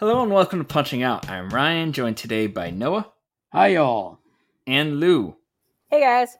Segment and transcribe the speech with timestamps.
[0.00, 1.28] Hello and welcome to Punching Out.
[1.28, 3.12] I'm Ryan, joined today by Noah
[3.52, 4.20] Hi, y'all.
[4.66, 5.36] and Lou.
[5.90, 6.38] Hey guys.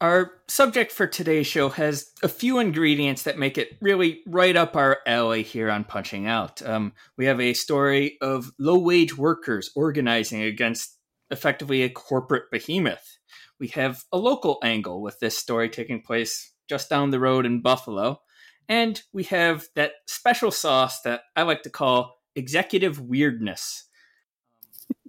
[0.00, 4.74] Our subject for today's show has a few ingredients that make it really right up
[4.74, 6.60] our alley here on Punching Out.
[6.68, 10.98] Um, we have a story of low wage workers organizing against
[11.30, 13.18] effectively a corporate behemoth.
[13.60, 17.62] We have a local angle with this story taking place just down the road in
[17.62, 18.22] Buffalo.
[18.68, 23.84] And we have that special sauce that I like to call executive weirdness.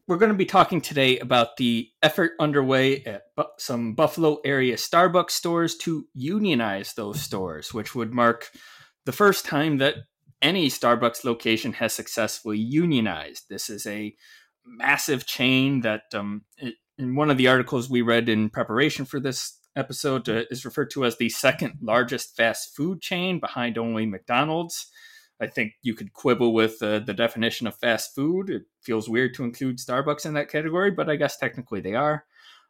[0.08, 4.76] We're going to be talking today about the effort underway at bu- some Buffalo area
[4.76, 8.50] Starbucks stores to unionize those stores, which would mark
[9.06, 9.96] the first time that
[10.42, 13.44] any Starbucks location has successfully unionized.
[13.50, 14.16] This is a
[14.66, 16.42] massive chain that, um,
[16.98, 20.90] in one of the articles we read in preparation for this episode, uh, is referred
[20.92, 24.88] to as the second largest fast food chain behind only McDonald's.
[25.42, 28.50] I think you could quibble with uh, the definition of fast food.
[28.50, 32.26] It feels weird to include Starbucks in that category, but I guess technically they are.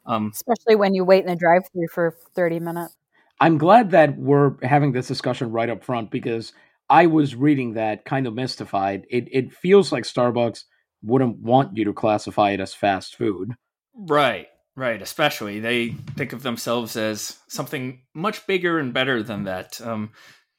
[0.05, 2.95] Um, Especially when you wait in the drive through for 30 minutes.
[3.39, 6.53] I'm glad that we're having this discussion right up front because
[6.89, 9.05] I was reading that kind of mystified.
[9.09, 10.63] It it feels like Starbucks
[11.03, 13.53] wouldn't want you to classify it as fast food.
[13.95, 15.01] right, right.
[15.01, 19.79] Especially they think of themselves as something much bigger and better than that.
[19.81, 20.11] Um,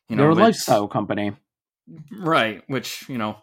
[0.08, 1.32] you know, They're a lifestyle company.
[2.18, 3.38] Right, which, you know,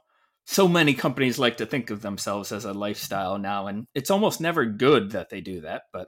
[0.45, 4.39] so many companies like to think of themselves as a lifestyle now, and it's almost
[4.39, 6.07] never good that they do that, but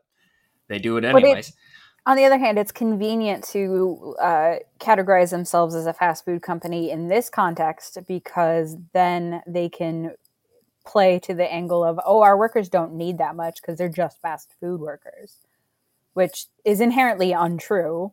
[0.67, 1.53] they do it But it- anyways.
[2.05, 6.89] On the other hand, it's convenient to uh, categorize themselves as a fast food company
[6.89, 10.15] in this context because then they can
[10.87, 14.19] play to the angle of, oh, our workers don't need that much because they're just
[14.21, 15.37] fast food workers,
[16.13, 18.11] which is inherently untrue.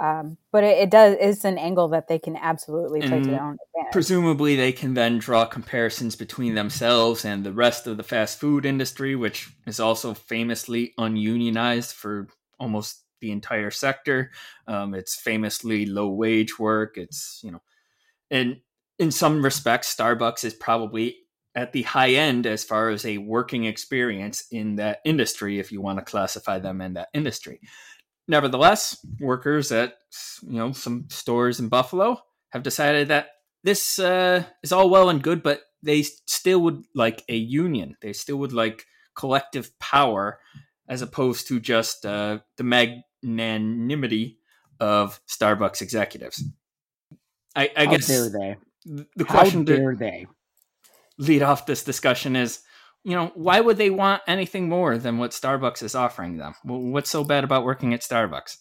[0.00, 3.42] Um, but it, it does is an angle that they can absolutely play to their
[3.42, 3.92] own advantage.
[3.92, 8.64] Presumably, they can then draw comparisons between themselves and the rest of the fast food
[8.64, 12.28] industry, which is also famously ununionized for
[12.60, 14.30] almost the entire sector.
[14.66, 16.96] Um, it's famously low wage work.
[16.96, 17.62] It's, you know,
[18.30, 18.60] and
[18.98, 21.16] in some respects, Starbucks is probably
[21.54, 25.80] at the high end as far as a working experience in that industry, if you
[25.80, 27.60] want to classify them in that industry.
[28.28, 29.94] Nevertheless, workers at
[30.42, 33.30] you know some stores in Buffalo have decided that
[33.64, 37.96] this uh, is all well and good, but they still would like a union.
[38.00, 38.84] They still would like
[39.16, 40.40] collective power
[40.88, 44.38] as opposed to just uh, the magnanimity
[44.80, 46.44] of Starbucks executives.
[47.56, 48.56] I, I How guess dare they?
[49.16, 50.26] the How question to dare they?
[51.18, 52.60] lead off this discussion is,
[53.04, 56.54] you know, why would they want anything more than what Starbucks is offering them?
[56.64, 58.58] What's so bad about working at Starbucks?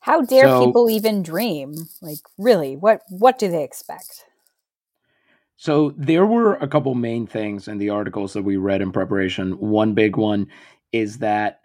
[0.00, 1.74] How dare So- people even dream?
[2.00, 4.24] Like, really, what what do they expect?
[5.56, 9.58] So there were a couple main things in the articles that we read in preparation.
[9.58, 10.46] One big one
[10.90, 11.60] is that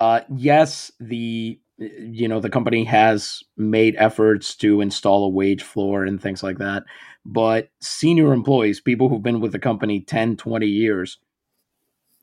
[0.00, 6.04] uh, yes, the you know the company has made efforts to install a wage floor
[6.04, 6.84] and things like that,
[7.24, 11.18] but senior employees, people who've been with the company 10, 20 years,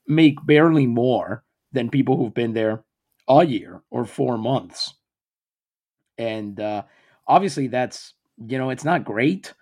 [0.07, 2.83] make barely more than people who've been there
[3.27, 4.93] a year or four months.
[6.17, 6.83] And uh,
[7.27, 9.53] obviously, that's you know it's not great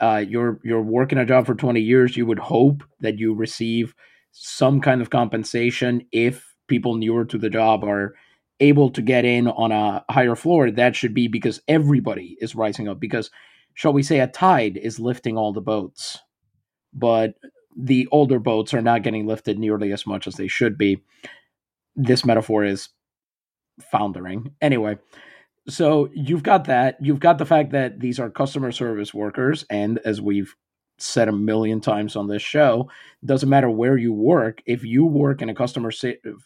[0.00, 3.94] uh, you're you're working a job for 20 years you would hope that you receive
[4.32, 8.14] some kind of compensation if people newer to the job are
[8.60, 12.88] able to get in on a higher floor that should be because everybody is rising
[12.88, 13.30] up because
[13.74, 16.18] shall we say a tide is lifting all the boats
[16.92, 17.34] but
[17.76, 21.02] the older boats are not getting lifted nearly as much as they should be
[21.94, 22.88] this metaphor is
[23.80, 24.96] foundering anyway
[25.68, 26.96] so you've got that.
[27.00, 30.54] You've got the fact that these are customer service workers, and as we've
[30.96, 32.90] said a million times on this show,
[33.24, 34.62] doesn't matter where you work.
[34.66, 35.92] If you work in a customer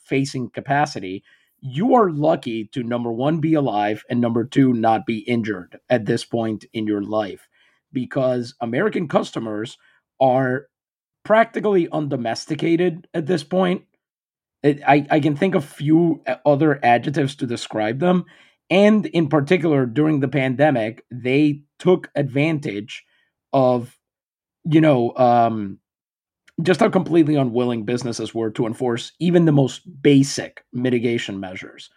[0.04, 1.22] facing capacity,
[1.62, 6.04] you are lucky to number one be alive and number two not be injured at
[6.04, 7.48] this point in your life,
[7.92, 9.78] because American customers
[10.20, 10.66] are
[11.24, 13.84] practically undomesticated at this point.
[14.62, 18.26] It, I, I can think of few other adjectives to describe them
[18.72, 23.04] and in particular, during the pandemic, they took advantage
[23.52, 23.98] of
[24.64, 25.78] you know um
[26.62, 31.90] just how completely unwilling businesses were to enforce even the most basic mitigation measures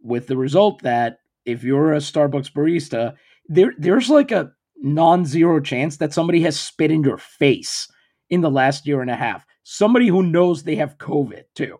[0.00, 3.14] with the result that if you're a Starbucks barista
[3.48, 7.88] there there's like a non-zero chance that somebody has spit in your face
[8.28, 9.46] in the last year and a half.
[9.62, 11.78] Somebody who knows they have covid too.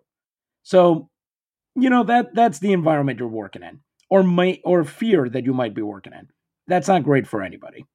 [0.62, 1.11] So
[1.75, 5.53] you know that that's the environment you're working in or might or fear that you
[5.53, 6.29] might be working in.
[6.67, 7.87] That's not great for anybody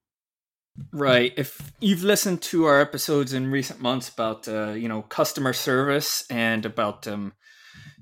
[0.94, 1.33] Right.
[1.38, 6.23] If you've listened to our episodes in recent months about uh, you know customer service
[6.29, 7.33] and about um,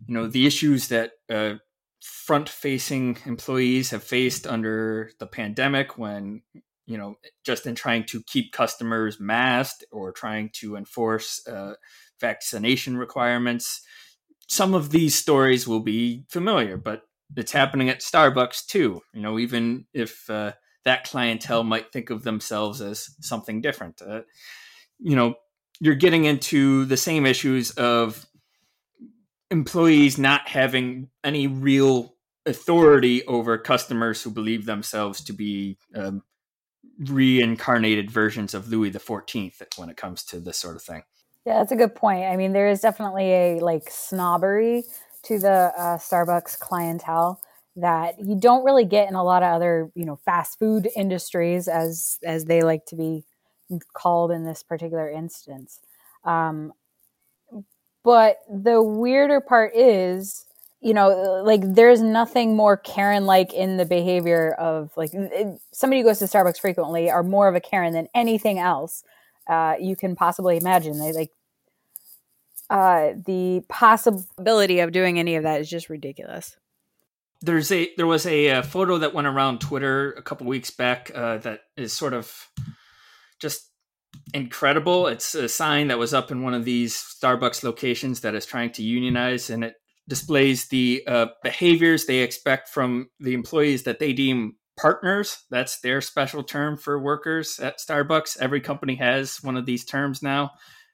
[0.07, 1.55] you know the issues that uh,
[2.01, 6.43] front-facing employees have faced under the pandemic, when
[6.85, 11.73] you know just in trying to keep customers masked or trying to enforce uh,
[12.21, 13.81] vaccination requirements,
[14.47, 17.01] some of these stories will be familiar, but
[17.35, 19.01] it's happening at Starbucks too.
[19.13, 20.53] You know, even if uh,
[20.85, 24.01] that clientele might think of themselves as something different.
[24.01, 24.21] Uh,
[24.99, 25.35] you know,
[25.79, 28.25] you're getting into the same issues of
[29.51, 32.15] employees not having any real
[32.45, 36.23] authority over customers who believe themselves to be um,
[36.99, 41.03] reincarnated versions of Louis the Fourteenth when it comes to this sort of thing.
[41.45, 42.25] Yeah, that's a good point.
[42.25, 44.83] I mean, there is definitely a like snobbery
[45.23, 47.41] to the uh, Starbucks clientele
[47.81, 51.67] that you don't really get in a lot of other you know fast food industries
[51.67, 53.23] as as they like to be
[53.93, 55.79] called in this particular instance.
[56.23, 56.73] Um,
[58.03, 60.45] but the weirder part is
[60.81, 65.11] you know like there's nothing more karen like in the behavior of like
[65.71, 69.03] somebody who goes to starbucks frequently are more of a karen than anything else
[69.49, 70.99] uh, you can possibly imagine.
[70.99, 71.31] They like
[72.69, 76.55] uh, the possibility of doing any of that is just ridiculous
[77.41, 80.71] there's a there was a, a, uh, photo that went around Twitter a couple weeks
[80.71, 82.33] back uh, that is sort of
[83.39, 83.69] just
[84.33, 85.07] incredible.
[85.07, 88.71] It's a sign that was up in one of these Starbucks locations that is trying
[88.73, 89.75] to unionize, and it
[90.07, 95.45] displays the uh, behaviors they expect from the employees that they deem partners.
[95.49, 98.37] That's their special term for workers at Starbucks.
[98.39, 100.51] Every company has one of these terms now.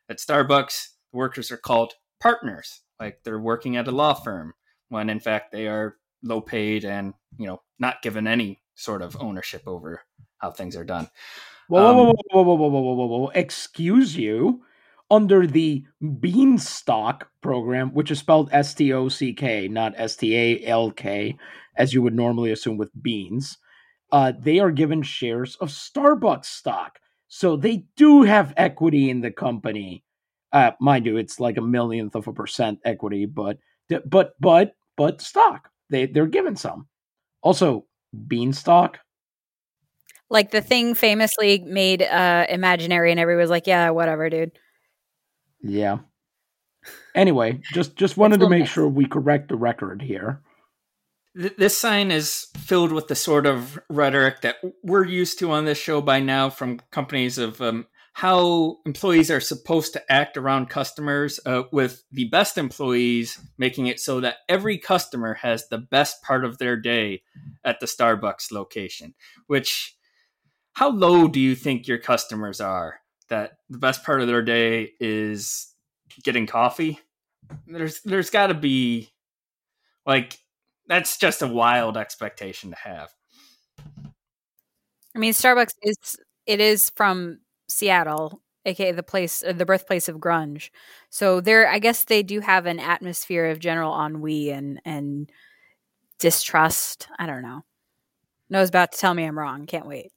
[0.10, 4.54] At Starbucks, workers are called partners, like they're working at a law firm,
[4.90, 5.96] when in fact they are
[6.26, 10.02] low paid and you know not given any sort of ownership over
[10.40, 11.08] how things are done.
[11.70, 13.30] Whoa, um, whoa, whoa, whoa, whoa, whoa, whoa, whoa, whoa!
[13.30, 14.64] Excuse you.
[15.12, 15.86] Under the
[16.20, 20.66] Bean Stock program, which is spelled S T O C K, not S T A
[20.66, 21.38] L K,
[21.76, 23.60] as you would normally assume with beans,
[24.12, 27.00] uh, they are given shares of Starbucks stock.
[27.28, 30.04] So they do have equity in the company.
[30.52, 33.60] Uh, mind you, it's like a millionth of a percent equity, but
[34.06, 35.70] but but but stock.
[35.90, 36.88] They they're given some.
[37.42, 37.86] Also,
[38.28, 39.00] beanstalk.
[40.30, 44.52] Like the thing famously made uh imaginary and everybody was like, Yeah, whatever, dude.
[45.62, 46.00] Yeah.
[47.16, 48.74] Anyway, just just wanted to make mixed.
[48.74, 50.42] sure we correct the record here.
[51.34, 55.78] This sign is filled with the sort of rhetoric that we're used to on this
[55.78, 61.38] show by now from companies of um, how employees are supposed to act around customers,
[61.46, 66.46] uh, with the best employees making it so that every customer has the best part
[66.46, 67.22] of their day
[67.66, 69.14] at the Starbucks location.
[69.48, 69.98] Which,
[70.72, 73.02] how low do you think your customers are?
[73.28, 75.74] That the best part of their day is
[76.24, 76.98] getting coffee.
[77.68, 79.12] There's there's got to be
[80.06, 80.40] like
[80.88, 83.10] that's just a wild expectation to have.
[85.14, 85.98] I mean, Starbucks is
[86.46, 87.40] it is from
[87.76, 90.70] Seattle, aka the place, uh, the birthplace of grunge.
[91.10, 95.30] So there, I guess they do have an atmosphere of general ennui and and
[96.20, 97.08] distrust.
[97.20, 97.66] I don't know.
[98.50, 99.66] Noah's about to tell me I'm wrong.
[99.66, 100.12] Can't wait.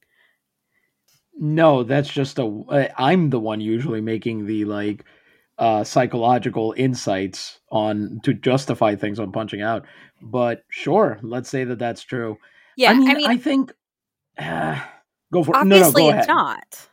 [1.36, 2.92] No, that's just a.
[2.96, 5.04] I'm the one usually making the like
[5.58, 9.84] uh, psychological insights on to justify things on punching out.
[10.22, 12.38] But sure, let's say that that's true.
[12.76, 13.72] Yeah, I mean, I, mean, I think.
[14.38, 14.80] Uh,
[15.32, 16.88] go for obviously no, no, go it's not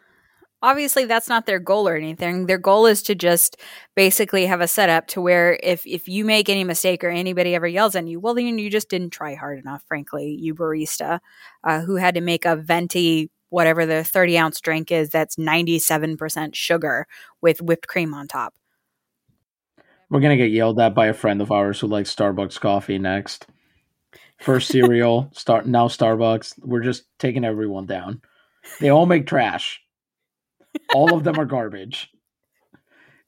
[0.61, 2.45] obviously that's not their goal or anything.
[2.45, 3.57] Their goal is to just
[3.95, 7.67] basically have a setup to where if if you make any mistake or anybody ever
[7.67, 9.83] yells at you, well then you just didn't try hard enough.
[9.87, 11.19] Frankly, you barista
[11.63, 15.79] uh, who had to make a venti whatever the thirty ounce drink is that's ninety
[15.79, 17.07] seven percent sugar
[17.41, 18.53] with whipped cream on top.
[20.09, 23.47] We're gonna get yelled at by a friend of ours who likes Starbucks coffee next.
[24.39, 26.59] First cereal, start now Starbucks.
[26.59, 28.21] We're just taking everyone down.
[28.79, 29.81] They all make trash.
[30.93, 32.09] All of them are garbage.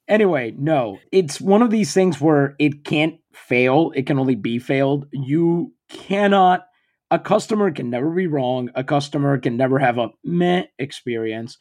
[0.08, 3.92] Anyway, no, it's one of these things where it can't fail.
[3.96, 5.08] It can only be failed.
[5.12, 6.66] You cannot,
[7.12, 8.70] a customer can never be wrong.
[8.76, 11.58] A customer can never have a meh experience.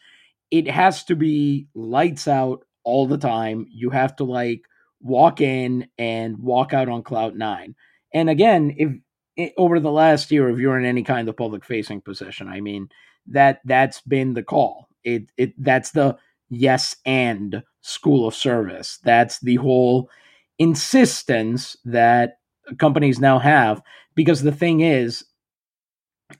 [0.50, 3.66] it has to be lights out all the time.
[3.70, 4.62] You have to like
[5.00, 7.74] walk in and walk out on cloud nine.
[8.14, 12.00] And again, if over the last year, if you're in any kind of public facing
[12.00, 12.88] position, I mean
[13.28, 14.85] that that's been the call.
[15.06, 16.18] It it that's the
[16.50, 18.98] yes and school of service.
[19.04, 20.10] That's the whole
[20.58, 22.38] insistence that
[22.78, 23.80] companies now have
[24.14, 25.24] because the thing is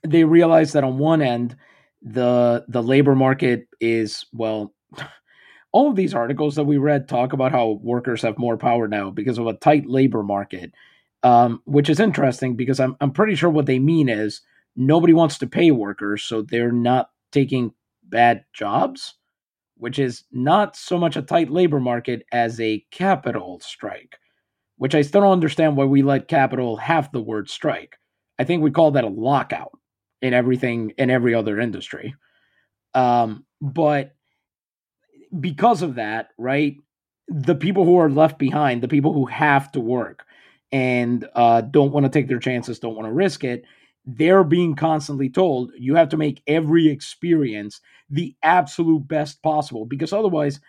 [0.03, 1.55] they realize that on one end
[2.01, 4.73] the the labor market is well
[5.71, 9.09] all of these articles that we read talk about how workers have more power now
[9.09, 10.73] because of a tight labor market
[11.23, 14.41] um, which is interesting because I'm, I'm pretty sure what they mean is
[14.75, 17.73] nobody wants to pay workers so they're not taking
[18.09, 19.15] bad jobs
[19.79, 24.17] which is not so much a tight labor market as a capital strike
[24.77, 27.97] which i still don't understand why we let capital have the word strike
[28.39, 29.77] i think we call that a lockout
[30.21, 32.15] in everything in every other industry.
[32.93, 34.15] Um, but
[35.39, 36.77] because of that, right,
[37.27, 40.25] the people who are left behind, the people who have to work
[40.71, 43.63] and uh, don't want to take their chances, don't want to risk it,
[44.07, 50.13] they're being constantly told you have to make every experience the absolute best possible because
[50.13, 50.61] otherwise,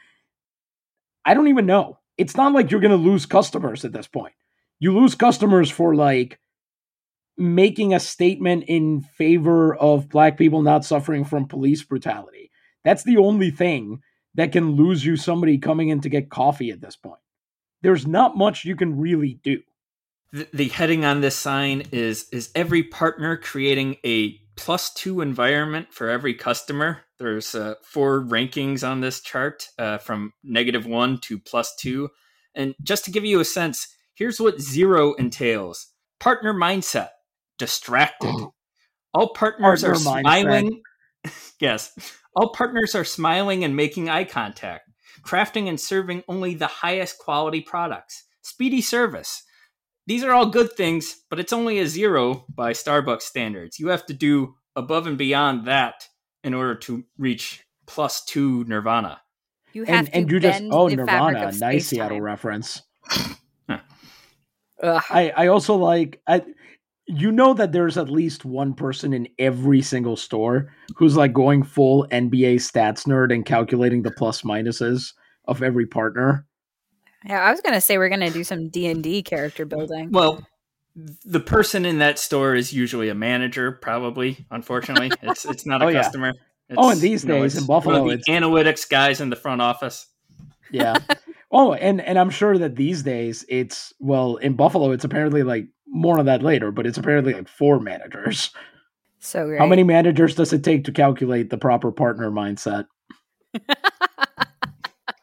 [1.24, 2.00] I don't even know.
[2.16, 4.34] It's not like you're going to lose customers at this point.
[4.80, 6.40] You lose customers for like
[7.36, 12.50] making a statement in favor of black people not suffering from police brutality.
[12.84, 14.02] That's the only thing
[14.34, 17.20] that can lose you somebody coming in to get coffee at this point.
[17.82, 19.60] There's not much you can really do.
[20.32, 25.88] The, the heading on this sign is is every partner creating a plus two environment
[25.90, 27.02] for every customer.
[27.18, 32.10] There's uh, four rankings on this chart uh, from negative one to plus two.
[32.54, 35.86] And just to give you a sense, here's what zero entails
[36.20, 37.10] partner mindset
[37.58, 38.28] distracted.
[38.28, 38.54] Oh.
[39.14, 40.82] All partners Partner are smiling.
[41.60, 41.92] yes.
[42.36, 44.90] All partners are smiling and making eye contact,
[45.22, 48.24] crafting and serving only the highest quality products.
[48.42, 49.42] Speedy service.
[50.08, 53.78] These are all good things, but it's only a zero by Starbucks standards.
[53.78, 56.08] You have to do above and beyond that
[56.42, 59.20] in order to reach plus two Nirvana.
[59.74, 62.80] You have and, to and you just oh Nirvana, nice Seattle reference.
[64.82, 66.40] I I also like I
[67.06, 71.62] you know that there's at least one person in every single store who's like going
[71.62, 75.12] full NBA stats nerd and calculating the plus minuses
[75.44, 76.46] of every partner.
[77.24, 80.10] Yeah, I was gonna say we're gonna do some D and D character building.
[80.12, 80.46] Well,
[81.24, 84.46] the person in that store is usually a manager, probably.
[84.50, 86.32] Unfortunately, it's it's not a oh, customer.
[86.68, 86.76] Yeah.
[86.78, 90.06] oh, and these days know, in Buffalo, it's analytics guys in the front office.
[90.70, 90.96] Yeah.
[91.50, 95.66] oh, and and I'm sure that these days it's well in Buffalo, it's apparently like
[95.86, 98.50] more on that later, but it's apparently like four managers.
[99.20, 99.58] So great.
[99.58, 102.86] How many managers does it take to calculate the proper partner mindset?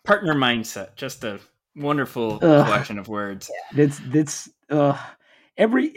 [0.03, 1.39] partner mindset, just a
[1.75, 3.51] wonderful collection of words.
[3.75, 4.97] It's it's uh
[5.57, 5.91] every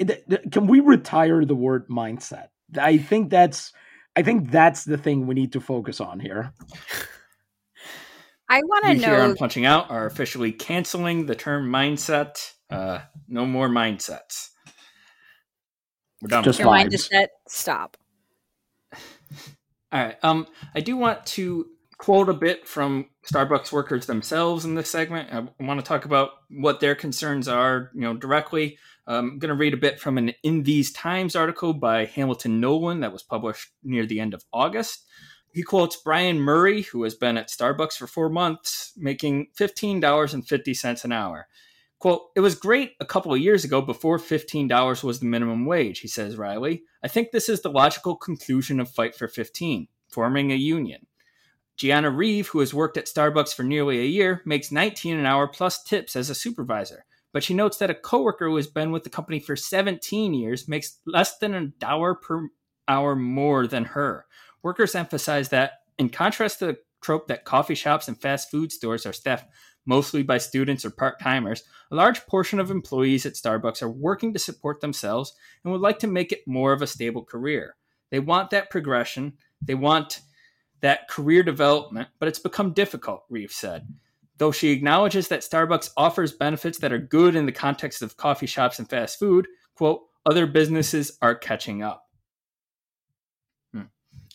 [0.51, 2.49] can we retire the word mindset?
[2.79, 3.73] I think that's
[4.17, 6.53] I think that's the thing we need to focus on here.
[8.49, 9.09] I want to know.
[9.09, 12.53] Here on Punching Out are officially canceling the term mindset.
[12.71, 14.49] Uh, no more mindsets.
[16.21, 16.45] We're done.
[16.45, 17.31] Just Your mind is set.
[17.47, 17.97] Stop.
[18.93, 18.99] All
[19.93, 20.17] right.
[20.23, 21.67] Um, I do want to
[21.99, 25.29] quote a bit from Starbucks workers themselves in this segment.
[25.33, 28.79] I want to talk about what their concerns are, you know, directly.
[29.07, 32.61] Um, I'm going to read a bit from an In These Times article by Hamilton
[32.61, 35.07] Nolan that was published near the end of August.
[35.53, 41.13] He quotes Brian Murray, who has been at Starbucks for four months, making $15.50 an
[41.13, 41.49] hour.
[41.99, 45.99] Quote, it was great a couple of years ago before $15 was the minimum wage,
[45.99, 46.85] he says Riley.
[47.03, 51.07] I think this is the logical conclusion of Fight for 15, forming a union.
[51.79, 55.47] Gianna Reeve, who has worked at Starbucks for nearly a year, makes 19 an hour
[55.47, 57.05] plus tips as a supervisor.
[57.33, 60.67] But she notes that a coworker who has been with the company for 17 years
[60.67, 62.49] makes less than a dollar per
[62.89, 64.27] hour more than her.
[64.63, 69.07] Workers emphasize that, in contrast to the trope that coffee shops and fast food stores
[69.07, 69.47] are staffed
[69.87, 74.33] mostly by students or part timers, a large portion of employees at Starbucks are working
[74.33, 75.33] to support themselves
[75.63, 77.77] and would like to make it more of a stable career.
[78.11, 80.21] They want that progression, they want
[80.81, 83.87] that career development, but it's become difficult, Reeve said.
[84.39, 88.47] Though she acknowledges that Starbucks offers benefits that are good in the context of coffee
[88.47, 92.05] shops and fast food, quote, other businesses are catching up.
[93.73, 93.83] Hmm.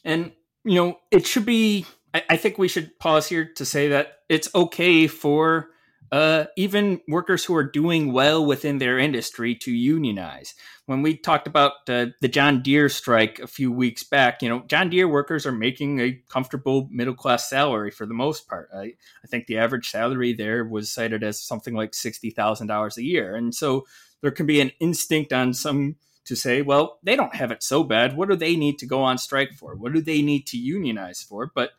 [0.03, 0.31] And,
[0.65, 4.19] you know, it should be I, I think we should pause here to say that
[4.29, 5.69] it's okay for
[6.13, 10.53] uh, even workers who are doing well within their industry to unionize.
[10.85, 14.61] When we talked about uh, the John Deere strike a few weeks back, you know,
[14.67, 18.69] John Deere workers are making a comfortable middle class salary for the most part.
[18.71, 18.93] I,
[19.23, 23.35] I think the average salary there was cited as something like $60,000 a year.
[23.35, 23.87] And so
[24.21, 27.83] there can be an instinct on some to say, well, they don't have it so
[27.83, 28.15] bad.
[28.15, 29.73] What do they need to go on strike for?
[29.73, 31.51] What do they need to unionize for?
[31.55, 31.71] But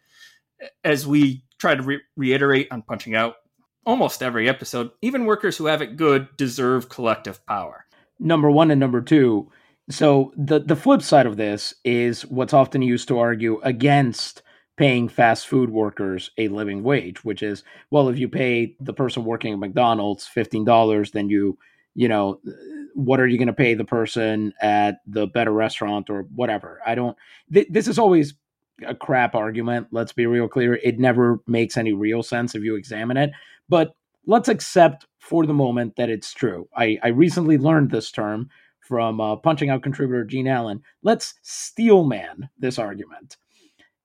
[0.83, 3.37] as we try to re- reiterate on punching out
[3.87, 7.87] almost every episode, even workers who have it good deserve collective power.
[8.19, 9.51] Number one and number two.
[9.91, 14.43] So the the flip side of this is what's often used to argue against
[14.77, 19.25] paying fast food workers a living wage, which is well, if you pay the person
[19.25, 21.59] working at McDonald's fifteen dollars, then you
[21.95, 22.41] you know
[22.95, 26.81] what are you going to pay the person at the better restaurant or whatever.
[26.87, 27.17] I don't.
[27.53, 28.35] Th- this is always
[28.87, 29.89] a crap argument.
[29.91, 30.75] Let's be real clear.
[30.77, 33.31] It never makes any real sense if you examine it.
[33.69, 33.95] But
[34.27, 36.69] let's accept for the moment that it's true.
[36.77, 40.83] I, I recently learned this term from uh, punching out contributor Gene Allen.
[41.03, 43.37] Let's steelman this argument.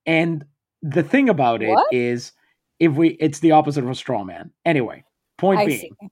[0.05, 0.45] And
[0.81, 1.87] the thing about it What?
[1.91, 2.31] is,
[2.79, 4.51] if we, it's the opposite of a straw man.
[4.65, 5.03] Anyway,
[5.37, 6.09] point I being, see.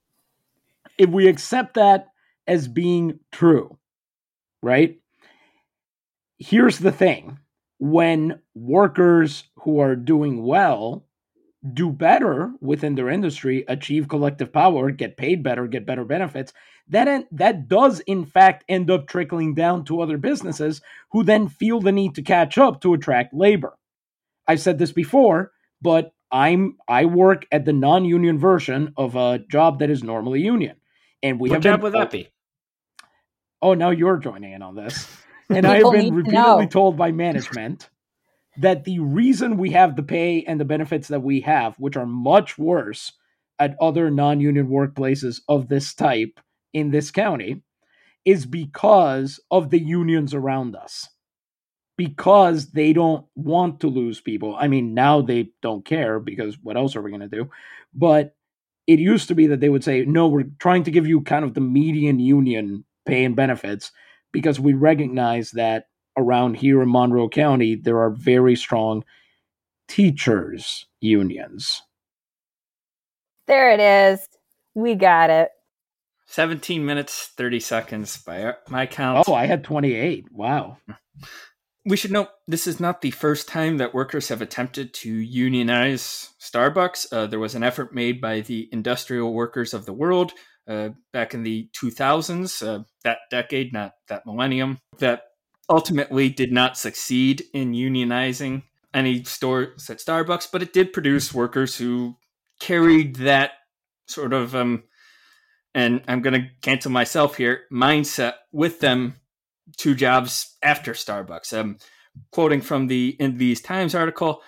[0.97, 2.07] if we accept that
[2.45, 3.77] as being true,
[4.61, 4.99] right?
[6.37, 7.39] Here's the thing
[7.79, 11.06] when workers who are doing well
[11.73, 16.53] do better within their industry, achieve collective power, get paid better, get better benefits,
[16.89, 20.81] that that does in fact end up trickling down to other businesses
[21.11, 23.77] who then feel the need to catch up to attract labor.
[24.47, 29.79] I've said this before, but I'm I work at the non-union version of a job
[29.79, 30.77] that is normally union.
[31.23, 32.29] And we what have job been, would that be?
[33.61, 35.07] Oh, now you're joining in on this.
[35.49, 37.89] And I have been repeatedly told by management
[38.57, 42.05] that the reason we have the pay and the benefits that we have, which are
[42.05, 43.13] much worse
[43.59, 46.39] at other non union workplaces of this type
[46.73, 47.61] in this county,
[48.25, 51.07] is because of the unions around us.
[51.97, 54.55] Because they don't want to lose people.
[54.55, 57.49] I mean, now they don't care because what else are we going to do?
[57.93, 58.35] But
[58.85, 61.43] it used to be that they would say, no, we're trying to give you kind
[61.43, 63.91] of the median union pay and benefits
[64.31, 69.03] because we recognize that around here in Monroe County, there are very strong
[69.87, 71.81] teachers' unions.
[73.47, 74.27] There it is.
[74.73, 75.49] We got it.
[76.27, 79.27] 17 minutes, 30 seconds by my count.
[79.27, 80.25] Oh, I had 28.
[80.31, 80.77] Wow.
[81.85, 86.31] we should note this is not the first time that workers have attempted to unionize
[86.41, 87.07] Starbucks.
[87.13, 90.33] Uh, there was an effort made by the industrial workers of the world
[90.67, 95.21] uh, back in the 2000s, uh, that decade, not that millennium, that
[95.69, 101.75] ultimately did not succeed in unionizing any stores at Starbucks, but it did produce workers
[101.75, 102.15] who
[102.59, 103.51] carried that
[104.07, 104.83] sort of, um,
[105.75, 109.15] and I'm going to cancel myself here, mindset with them
[109.77, 111.57] to jobs after Starbucks.
[111.57, 111.77] Um,
[112.31, 114.41] quoting from the in these Times article,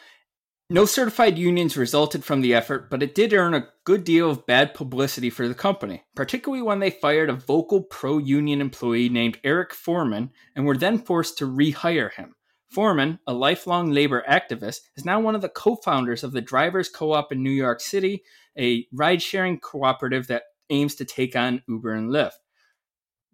[0.70, 4.46] no certified unions resulted from the effort, but it did earn a good deal of
[4.46, 9.40] bad publicity for the company, particularly when they fired a vocal pro union employee named
[9.44, 12.36] Erik Forman and were then forced to rehire him.
[12.70, 16.88] Foreman, a lifelong labor activist, is now one of the co founders of the Drivers
[16.88, 18.24] Co op in New York City,
[18.58, 22.34] a ride sharing cooperative that aims to take on Uber and Lyft.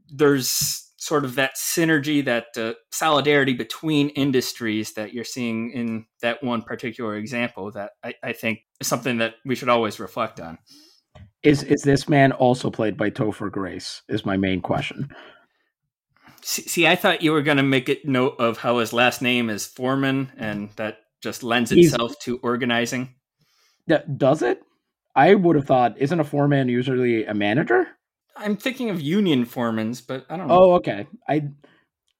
[0.08, 6.44] There's sort of that synergy, that uh, solidarity between industries that you're seeing in that
[6.44, 10.58] one particular example that I, I think is something that we should always reflect on.
[11.44, 14.02] Is is this man also played by Topher Grace?
[14.10, 15.14] Is my main question.
[16.42, 19.22] See, see I thought you were going to make it note of how his last
[19.22, 23.14] name is Forman, and that just lends He's- itself to organizing.
[23.88, 24.64] D- does it?
[25.16, 27.88] I would have thought, isn't a foreman usually a manager?
[28.36, 30.54] I'm thinking of union foremans, but I don't know.
[30.62, 31.08] Oh, okay.
[31.28, 31.50] I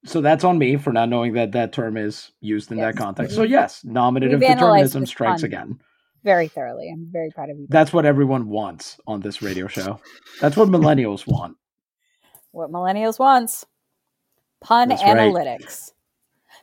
[0.06, 3.36] so that's on me for not knowing that that term is used in that context.
[3.36, 5.48] So yes, nominative We've determinism strikes pun.
[5.48, 5.80] again.
[6.24, 6.90] Very thoroughly.
[6.92, 7.68] I'm very proud of you.
[7.70, 10.00] That's what everyone wants on this radio show.
[10.42, 11.58] That's what millennials want.
[12.52, 13.66] what millennials wants.
[14.62, 15.18] Pun That's right.
[15.18, 15.92] analytics.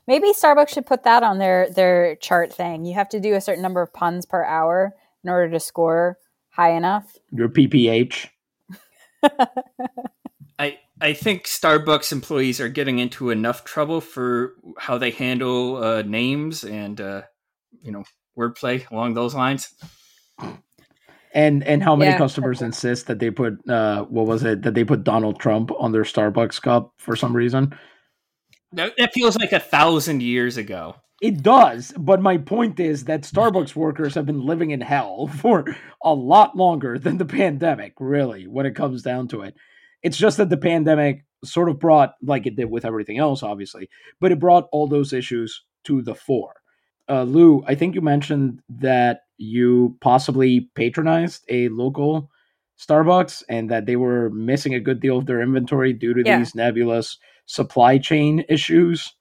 [0.06, 2.84] Maybe Starbucks should put that on their their chart thing.
[2.84, 6.18] You have to do a certain number of puns per hour in order to score
[6.50, 7.16] high enough.
[7.30, 8.28] Your PPH.
[10.58, 16.02] I I think Starbucks employees are getting into enough trouble for how they handle uh,
[16.02, 17.22] names and uh,
[17.82, 18.04] you know
[18.38, 19.74] wordplay along those lines.
[21.34, 24.74] And and how many Yeah, customers insist that they put uh what was it that
[24.74, 27.74] they put Donald Trump on their Starbucks cup for some reason?
[28.72, 30.96] That, that feels like a thousand years ago.
[31.22, 35.64] It does, but my point is that Starbucks workers have been living in hell for
[36.02, 39.54] a lot longer than the pandemic, really, when it comes down to it.
[40.02, 43.88] It's just that the pandemic sort of brought, like it did with everything else, obviously,
[44.20, 46.54] but it brought all those issues to the fore.
[47.08, 52.30] Uh, Lou, I think you mentioned that you possibly patronized a local
[52.80, 56.38] Starbucks and that they were missing a good deal of their inventory due to Yeah.
[56.38, 59.14] these nebulous supply chain issues.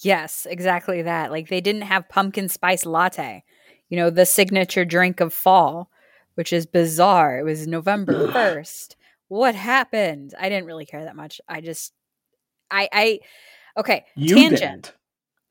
[0.00, 1.30] Yes, exactly that.
[1.30, 3.42] Like they didn't have pumpkin spice latte,
[3.88, 5.90] you know, the signature drink of fall,
[6.34, 7.38] which is bizarre.
[7.40, 8.96] It was November 1st.
[9.28, 10.34] What happened?
[10.38, 11.40] I didn't really care that much.
[11.48, 11.92] I just
[12.70, 13.18] I I
[13.76, 14.60] okay, You tangent.
[14.60, 14.94] didn't.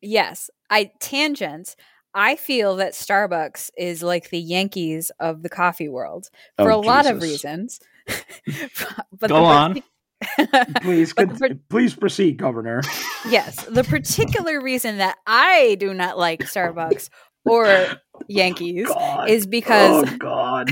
[0.02, 1.76] Yes, I tangent.
[2.14, 6.82] I feel that Starbucks is like the Yankees of the coffee world for Oh, a
[6.82, 7.80] lot of reasons.
[9.20, 9.84] but Go on.
[10.82, 12.82] Please, But con- the please proceed, Governor.
[13.30, 17.10] yes, the particular reason that I do not like Starbucks
[17.46, 17.96] or oh,
[18.28, 19.30] Yankees God.
[19.30, 20.72] is because, oh God,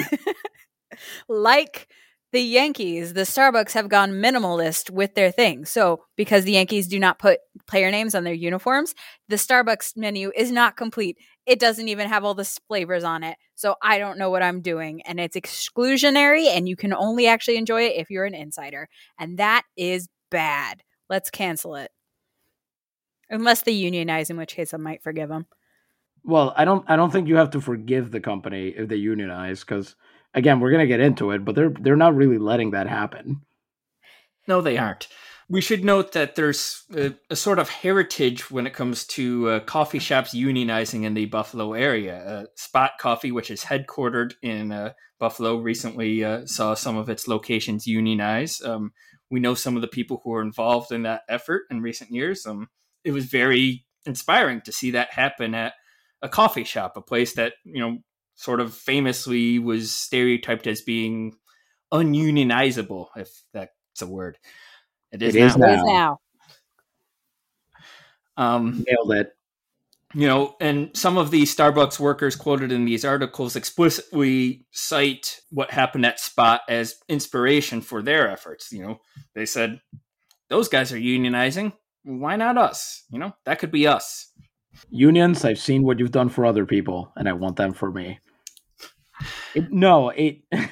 [1.29, 1.87] like
[2.35, 5.63] the Yankees, the Starbucks have gone minimalist with their thing.
[5.63, 8.93] So, because the Yankees do not put player names on their uniforms,
[9.29, 11.17] the Starbucks menu is not complete.
[11.45, 13.37] It doesn't even have all the flavors on it.
[13.55, 15.01] So, I don't know what I'm doing.
[15.03, 18.89] And it's exclusionary, and you can only actually enjoy it if you're an insider.
[19.17, 20.83] And that is bad.
[21.09, 21.89] Let's cancel it.
[23.29, 25.45] Unless they unionize, in which case I might forgive them.
[26.25, 26.83] Well, I don't.
[26.89, 29.95] I don't think you have to forgive the company if they unionize, because
[30.35, 33.41] again, we're gonna get into it, but they're they're not really letting that happen.
[34.47, 35.07] No, they aren't.
[35.47, 39.59] We should note that there's a, a sort of heritage when it comes to uh,
[39.61, 42.17] coffee shops unionizing in the Buffalo area.
[42.17, 47.27] Uh, Spot Coffee, which is headquartered in uh, Buffalo, recently uh, saw some of its
[47.27, 48.59] locations unionize.
[48.63, 48.91] Um,
[49.29, 52.45] we know some of the people who were involved in that effort in recent years.
[52.45, 52.69] Um,
[53.03, 55.73] it was very inspiring to see that happen at
[56.23, 57.99] a coffee shop, a place that you know
[58.35, 61.35] sort of famously was stereotyped as being
[61.93, 64.37] ununionizable, if that's a word.
[65.11, 65.67] It is, It is now.
[65.67, 66.19] It is Now.
[68.37, 68.55] now.
[68.55, 69.29] Um, Nailed it.
[70.13, 75.71] you know, and some of the Starbucks workers quoted in these articles explicitly cite what
[75.71, 78.71] happened at Spot as inspiration for their efforts.
[78.73, 79.01] You know,
[79.35, 79.79] they said,
[80.49, 81.73] those guys are unionizing.
[82.03, 83.03] Why not us?
[83.09, 84.31] You know, that could be us.
[84.89, 85.45] Unions.
[85.45, 88.19] I've seen what you've done for other people, and I want them for me.
[89.55, 90.41] It, no, it.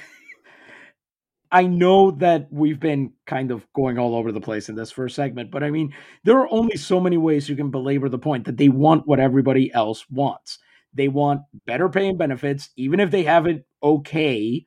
[1.52, 5.16] I know that we've been kind of going all over the place in this first
[5.16, 5.94] segment, but I mean,
[6.24, 9.20] there are only so many ways you can belabor the point that they want what
[9.20, 10.58] everybody else wants.
[10.96, 14.66] They want better pay and benefits, even if they have it okay.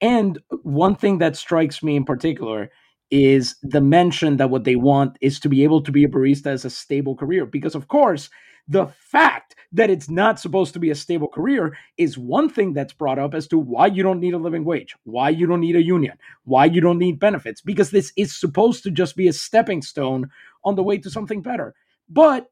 [0.00, 2.70] And one thing that strikes me in particular
[3.10, 6.48] is the mention that what they want is to be able to be a barista
[6.48, 7.46] as a stable career.
[7.46, 8.30] Because, of course,
[8.68, 12.92] the fact that it's not supposed to be a stable career is one thing that's
[12.92, 15.76] brought up as to why you don't need a living wage, why you don't need
[15.76, 19.32] a union, why you don't need benefits, because this is supposed to just be a
[19.32, 20.30] stepping stone
[20.64, 21.74] on the way to something better.
[22.08, 22.50] But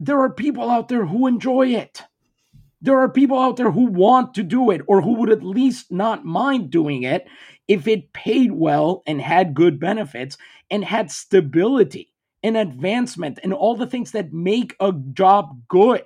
[0.00, 2.02] there are people out there who enjoy it.
[2.82, 5.90] There are people out there who want to do it or who would at least
[5.90, 7.26] not mind doing it
[7.66, 10.36] if it paid well and had good benefits
[10.70, 12.13] and had stability
[12.44, 16.04] and advancement and all the things that make a job good.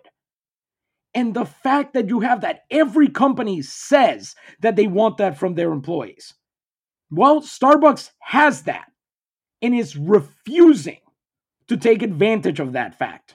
[1.13, 5.57] And the fact that you have that, every company says that they want that from
[5.57, 6.33] their employees.
[7.11, 8.87] Well, Starbucks has that
[9.61, 11.01] and is refusing
[11.67, 13.35] to take advantage of that fact.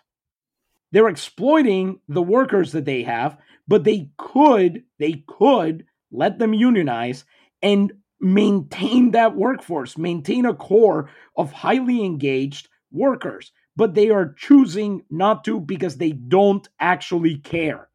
[0.94, 3.38] They're exploiting the workers that they have,
[3.68, 7.26] but they could, they could let them unionize
[7.62, 13.52] and maintain that workforce, maintain a core of highly engaged workers.
[13.76, 17.90] But they are choosing not to because they don't actually care.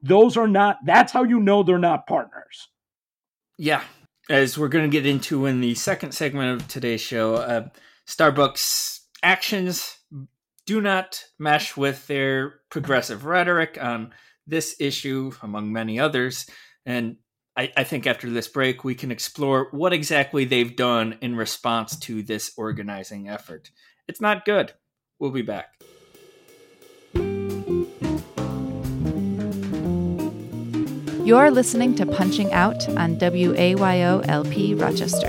[0.00, 2.68] Those are not, that's how you know they're not partners.
[3.58, 3.82] Yeah.
[4.30, 7.68] As we're going to get into in the second segment of today's show, uh,
[8.06, 9.98] Starbucks' actions
[10.66, 14.12] do not mesh with their progressive rhetoric on
[14.46, 16.46] this issue, among many others.
[16.84, 17.16] And
[17.56, 21.98] I, I think after this break, we can explore what exactly they've done in response
[22.00, 23.70] to this organizing effort.
[24.08, 24.72] It's not good.
[25.18, 25.72] We'll be back.
[31.24, 35.28] You're listening to Punching Out on WAYO LP Rochester.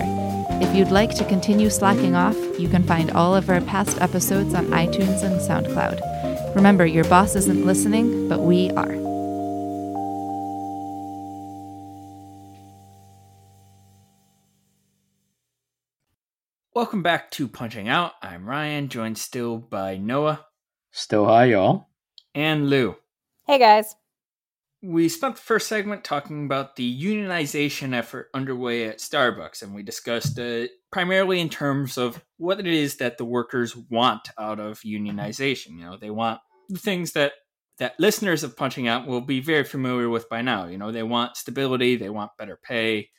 [0.62, 4.54] If you'd like to continue slacking off, you can find all of our past episodes
[4.54, 6.56] on iTunes and SoundCloud.
[6.56, 9.07] Remember, your boss isn't listening, but we are.
[16.78, 18.12] Welcome back to Punching Out.
[18.22, 20.46] I'm Ryan, joined still by Noah.
[20.92, 21.88] Still hi, y'all.
[22.36, 22.96] and Lou.
[23.48, 23.96] Hey guys.
[24.84, 29.82] We spent the first segment talking about the unionization effort underway at Starbucks, and we
[29.82, 34.82] discussed it primarily in terms of what it is that the workers want out of
[34.82, 35.80] unionization.
[35.80, 37.32] You know, they want the things that
[37.80, 40.68] that listeners of Punching Out will be very familiar with by now.
[40.68, 43.10] You know, they want stability, they want better pay,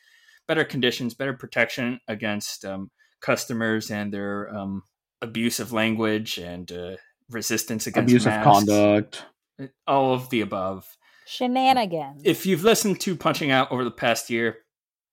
[0.47, 4.83] better conditions, better protection against um, customers and their um,
[5.23, 6.97] abusive language and uh,
[7.31, 9.25] resistance against abusive masks, conduct,
[9.87, 10.97] all of the above.
[11.27, 12.23] Shenanigans.
[12.25, 14.59] If you've listened to Punching Out over the past year,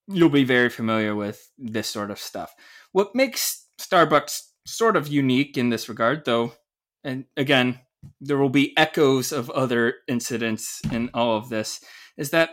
[0.07, 2.53] you'll be very familiar with this sort of stuff.
[2.91, 6.53] What makes Starbucks sort of unique in this regard, though,
[7.03, 7.79] and again,
[8.21, 11.83] there will be echoes of other incidents in all of this,
[12.17, 12.51] is that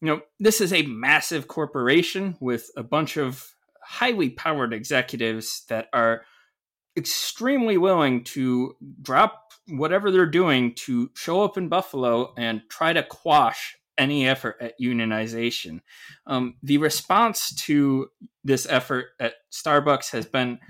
[0.00, 3.54] you know this is a massive corporation with a bunch of
[3.90, 6.22] highly powered executives that are
[6.96, 13.02] extremely willing to drop whatever they're doing to show up in Buffalo and try to
[13.02, 15.80] quash any effort at unionization.
[16.28, 18.06] Um, the response to
[18.44, 20.60] this effort at Starbucks has been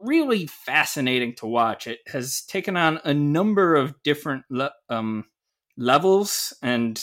[0.00, 1.86] really fascinating to watch.
[1.86, 5.26] It has taken on a number of different le- um,
[5.76, 7.02] levels, and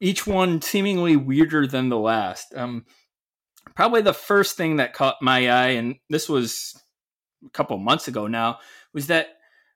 [0.00, 2.54] each one seemingly weirder than the last.
[2.56, 2.86] Um,
[3.74, 6.80] probably the first thing that caught my eye, and this was
[7.44, 8.58] a couple months ago now,
[8.92, 9.28] was that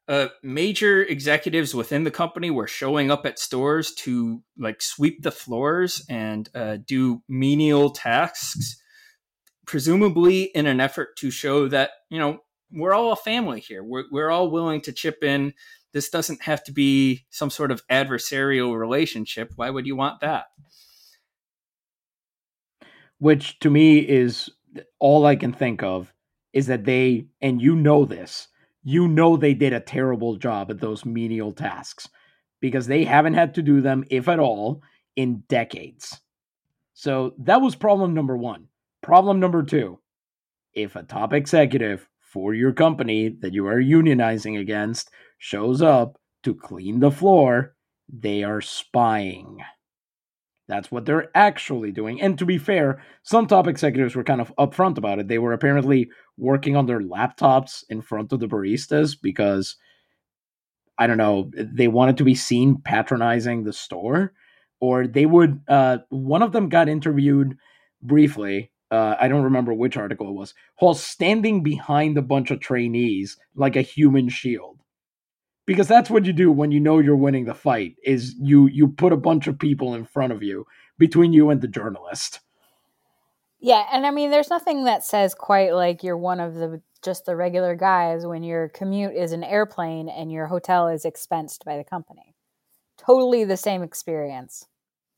[0.09, 5.33] uh, major executives within the company were showing up at stores to like sweep the
[5.33, 8.81] floors and uh, do menial tasks,
[9.67, 12.39] presumably in an effort to show that you know
[12.71, 13.83] we're all a family here.
[13.83, 15.55] We're we're all willing to chip in.
[15.93, 19.53] This doesn't have to be some sort of adversarial relationship.
[19.57, 20.47] Why would you want that?
[23.19, 24.51] Which to me is
[24.99, 26.13] all I can think of
[26.53, 28.49] is that they, and you know this,
[28.83, 32.09] you know they did a terrible job at those menial tasks
[32.61, 34.83] because they haven't had to do them, if at all,
[35.17, 36.21] in decades.
[36.95, 38.69] So that was problem number one.
[39.03, 39.99] Problem number two
[40.73, 46.55] if a top executive for your company that you are unionizing against shows up to
[46.55, 47.75] clean the floor,
[48.09, 49.59] they are spying.
[50.69, 52.21] That's what they're actually doing.
[52.21, 55.29] And to be fair, some top executives were kind of upfront about it.
[55.29, 59.77] They were apparently working on their laptops in front of the baristas because
[60.99, 64.33] I don't know, they wanted to be seen patronizing the store.
[64.81, 67.57] Or they would, uh, one of them got interviewed
[68.03, 72.61] briefly uh, I don't remember which article it was, while standing behind a bunch of
[72.61, 74.81] trainees like a human shield.
[75.67, 78.89] Because that's what you do when you know you're winning the fight is you you
[78.89, 80.65] put a bunch of people in front of you
[80.99, 82.41] between you and the journalist.
[83.59, 87.27] Yeah, and I mean there's nothing that says quite like you're one of the just
[87.27, 91.77] the regular guys when your commute is an airplane and your hotel is expensed by
[91.77, 92.35] the company.
[92.97, 94.67] Totally the same experience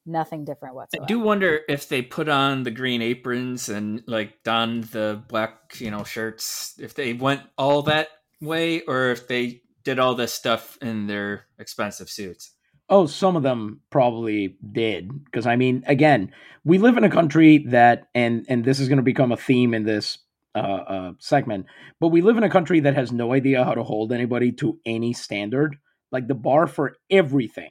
[0.09, 1.05] nothing different whatsoever.
[1.05, 5.79] I do wonder if they put on the green aprons and like donned the black,
[5.79, 8.09] you know, shirts, if they went all that
[8.41, 12.53] way or if they did all this stuff in their expensive suits.
[12.91, 16.31] Oh, some of them probably did because I mean, again,
[16.63, 19.73] we live in a country that, and and this is going to become a theme
[19.73, 20.19] in this
[20.55, 21.65] uh, uh, segment,
[22.01, 24.79] but we live in a country that has no idea how to hold anybody to
[24.85, 25.79] any standard.
[26.13, 27.71] Like the bar for everything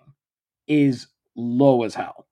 [0.68, 2.26] is low as hell.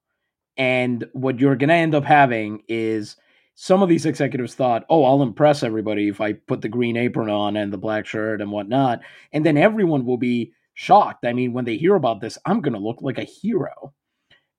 [0.58, 3.18] And what you're going to end up having is
[3.56, 7.30] some of these executives thought, oh, I'll impress everybody if I put the green apron
[7.30, 9.00] on and the black shirt and whatnot.
[9.32, 11.26] And then everyone will be shocked.
[11.26, 13.94] I mean, when they hear about this, I'm going to look like a hero.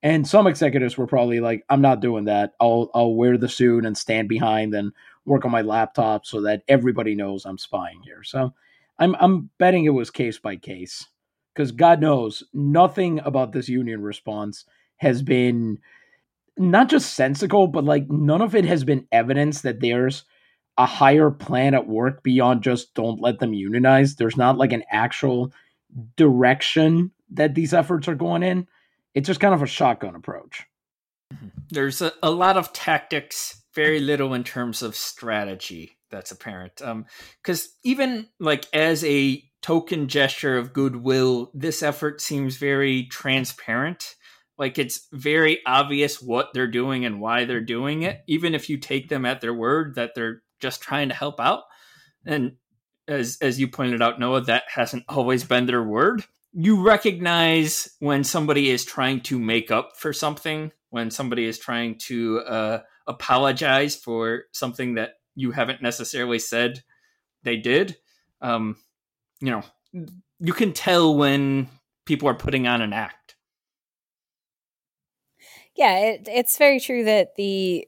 [0.02, 2.54] And some executives were probably like, I'm not doing that.
[2.59, 4.92] I'll, I'll wear the suit and stand behind and
[5.26, 8.22] work on my laptop so that everybody knows I'm spying here.
[8.22, 8.54] So
[8.98, 11.06] I'm, I'm betting it was case by case
[11.54, 14.64] because God knows nothing about this union response
[14.98, 15.78] has been
[16.57, 20.25] not just sensical, but like none of it has been evidence that there's
[20.79, 24.16] a higher plan at work beyond just don't let them unionize.
[24.16, 25.53] There's not like an actual
[26.16, 28.66] direction that these efforts are going in.
[29.14, 30.66] It's just kind of a shotgun approach.
[31.33, 31.49] Mm-hmm.
[31.71, 36.77] There's a, a lot of tactics, very little in terms of strategy that's apparent.
[36.77, 44.14] Because um, even like as a token gesture of goodwill, this effort seems very transparent.
[44.59, 48.79] Like it's very obvious what they're doing and why they're doing it, even if you
[48.79, 51.64] take them at their word that they're just trying to help out.
[52.25, 52.57] And
[53.09, 56.25] as as you pointed out, Noah, that hasn't always been their word.
[56.53, 61.99] You recognize when somebody is trying to make up for something, when somebody is trying
[61.99, 66.83] to uh, apologize for something that you haven't necessarily said
[67.42, 67.97] they did.
[68.40, 68.77] Um,
[69.40, 69.62] you know,
[70.40, 71.69] you can tell when
[72.07, 73.26] people are putting on an act.
[75.77, 77.87] Yeah, it, it's very true that the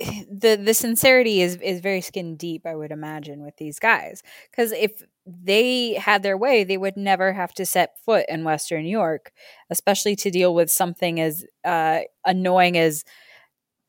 [0.00, 4.22] the the sincerity is is very skin deep i would imagine with these guys.
[4.50, 8.84] Because if they had their way they would never have to set foot in western
[8.86, 9.32] york
[9.70, 13.04] especially to deal with something as uh, annoying as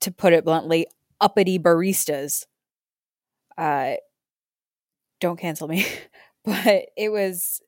[0.01, 0.87] to put it bluntly
[1.21, 2.45] uppity baristas.
[3.57, 3.95] Uh
[5.19, 5.85] don't cancel me
[6.45, 7.61] but it was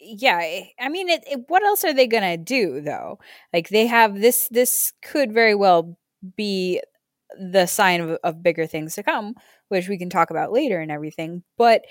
[0.00, 3.18] yeah eh, i mean it, it, what else are they gonna do though
[3.52, 5.96] like they have this this could very well
[6.36, 6.80] be
[7.38, 9.34] the sign of, of bigger things to come,
[9.68, 11.42] which we can talk about later and everything.
[11.58, 11.82] But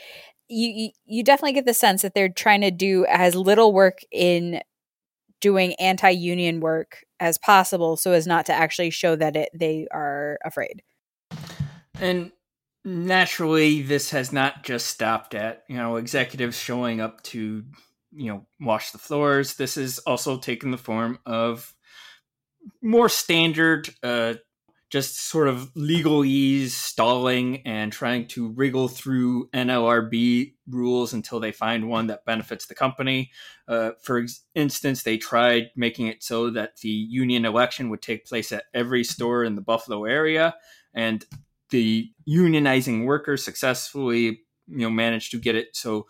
[0.48, 4.62] you you definitely get the sense that they're trying to do as little work in
[5.42, 10.38] doing anti-union work as possible so as not to actually show that it they are
[10.46, 10.84] afraid.
[12.00, 12.32] And
[12.84, 17.64] naturally this has not just stopped at, you know, executives showing up to,
[18.16, 19.56] you know, wash the floors.
[19.56, 21.74] This has also taken the form of
[22.82, 24.36] more standard uh,
[24.90, 31.90] just sort of legalese stalling and trying to wriggle through NLRB rules until they find
[31.90, 33.32] one that benefits the company.
[33.68, 38.52] Uh, for instance, they tried making it so that the union election would take place
[38.52, 40.56] at every store in the Buffalo area,
[40.94, 41.26] and
[41.72, 46.06] the unionizing workers successfully, you know, managed to get it so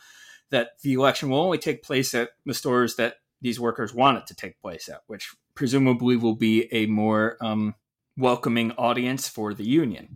[0.51, 4.27] that the election will only take place at the stores that these workers want it
[4.27, 7.75] to take place at, which presumably will be a more um,
[8.17, 10.09] welcoming audience for the union.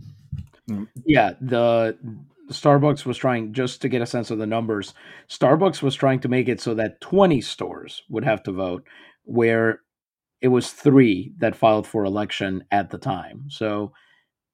[0.69, 0.87] Mm.
[1.05, 1.97] Yeah, the
[2.49, 4.93] Starbucks was trying just to get a sense of the numbers.
[5.29, 8.85] Starbucks was trying to make it so that 20 stores would have to vote,
[9.23, 9.81] where
[10.41, 13.45] it was three that filed for election at the time.
[13.49, 13.93] So,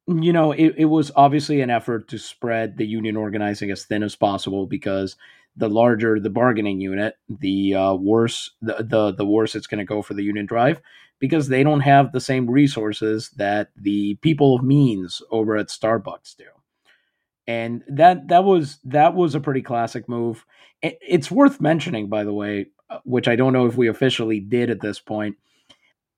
[0.08, 4.04] you know, it, it was obviously an effort to spread the union organizing as thin
[4.04, 5.16] as possible because
[5.56, 9.86] the larger the bargaining unit, the uh, worse the, the the worse it's going to
[9.86, 10.82] go for the union drive
[11.20, 16.36] because they don't have the same resources that the people of means over at Starbucks
[16.38, 16.46] do.
[17.48, 20.46] And that that was that was a pretty classic move.
[20.82, 24.70] It's worth mentioning, by the way, uh, which I don't know if we officially did
[24.70, 25.38] at this point.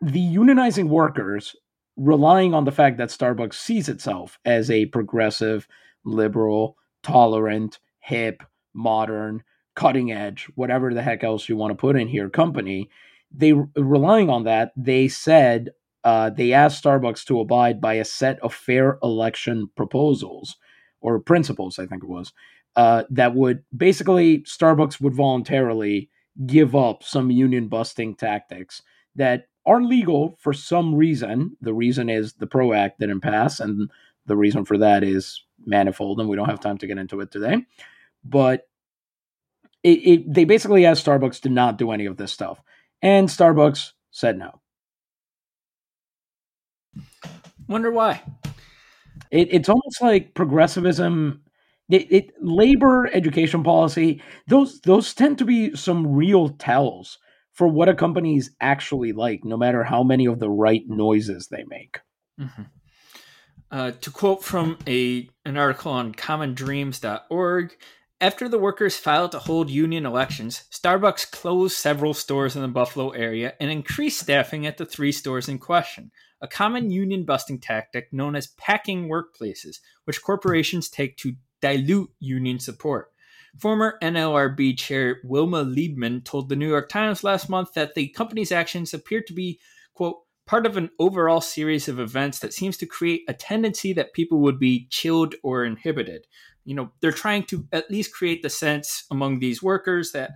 [0.01, 1.55] The unionizing workers,
[1.95, 5.67] relying on the fact that Starbucks sees itself as a progressive,
[6.05, 8.43] liberal, tolerant, hip,
[8.77, 9.43] modern,
[9.75, 12.89] cutting edge, whatever the heck else you want to put in here, company,
[13.31, 15.71] they relying on that, they said
[16.03, 20.55] uh, they asked Starbucks to abide by a set of fair election proposals
[21.01, 22.31] or principles, I think it was,
[22.75, 26.09] uh, that would basically Starbucks would voluntarily
[26.45, 28.81] give up some union busting tactics
[29.15, 31.57] that are legal for some reason.
[31.61, 33.89] The reason is the PRO Act didn't pass, and
[34.27, 37.31] the reason for that is manifold, and we don't have time to get into it
[37.31, 37.65] today.
[38.29, 38.63] But
[39.83, 42.61] it, it, they basically asked Starbucks to not do any of this stuff.
[43.01, 44.59] And Starbucks said no.
[47.67, 48.23] Wonder why.
[49.31, 51.41] It, it's almost like progressivism.
[51.89, 57.17] It, it, labor education policy those those tend to be some real tells
[57.53, 61.47] for what a company is actually like no matter how many of the right noises
[61.47, 61.99] they make
[62.37, 62.63] mm-hmm.
[63.71, 67.77] uh, to quote from a an article on commondreams.org
[68.19, 73.11] after the workers filed to hold union elections, Starbucks closed several stores in the Buffalo
[73.11, 78.11] area and increased staffing at the three stores in question, a common union busting tactic
[78.11, 83.11] known as packing workplaces, which corporations take to dilute union support.
[83.59, 88.51] Former NLRB chair Wilma Liebman told the New York Times last month that the company's
[88.51, 89.59] actions appear to be,
[89.93, 94.13] quote, part of an overall series of events that seems to create a tendency that
[94.13, 96.25] people would be chilled or inhibited,
[96.67, 100.31] you know they're trying to at least create the sense among these workers that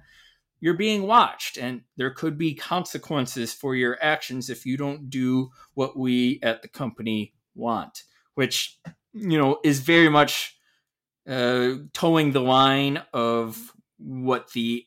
[0.60, 5.50] you're being watched and there could be consequences for your actions if you don't do
[5.74, 8.04] what we at the company want
[8.36, 8.80] which
[9.14, 10.58] you know is very much
[11.30, 14.86] uh, towing the line of what the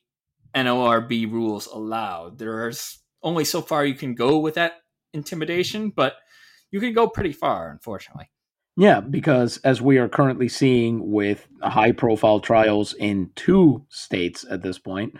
[0.55, 2.31] NLRB rules allow.
[2.31, 4.75] There's only so far you can go with that
[5.13, 6.15] intimidation, but
[6.71, 8.31] you can go pretty far, unfortunately.
[8.77, 14.63] Yeah, because as we are currently seeing with high profile trials in two states at
[14.63, 15.15] this point,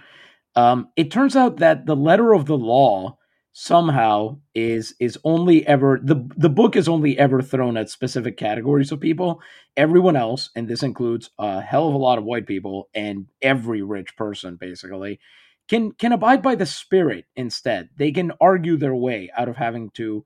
[0.57, 3.19] um, it turns out that the letter of the law
[3.53, 8.93] somehow is is only ever the the book is only ever thrown at specific categories
[8.93, 9.41] of people.
[9.77, 13.83] Everyone else, and this includes a hell of a lot of white people and every
[13.83, 15.21] rich person basically,
[15.69, 17.91] can can abide by the spirit instead.
[17.97, 20.25] They can argue their way out of having to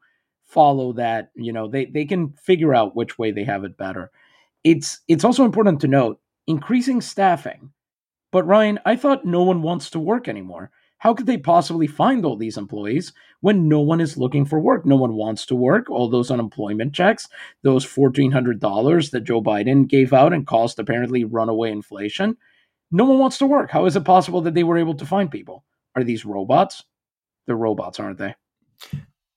[0.49, 4.11] follow that you know they, they can figure out which way they have it better
[4.65, 7.71] it's it's also important to note increasing staffing
[8.33, 12.25] but ryan i thought no one wants to work anymore how could they possibly find
[12.25, 14.85] all these employees when no one is looking for work?
[14.85, 15.89] No one wants to work.
[15.89, 17.29] All those unemployment checks,
[17.63, 22.37] those $1,400 that Joe Biden gave out and caused apparently runaway inflation.
[22.91, 23.71] No one wants to work.
[23.71, 25.65] How is it possible that they were able to find people?
[25.95, 26.83] Are these robots?
[27.47, 28.35] They're robots, aren't they?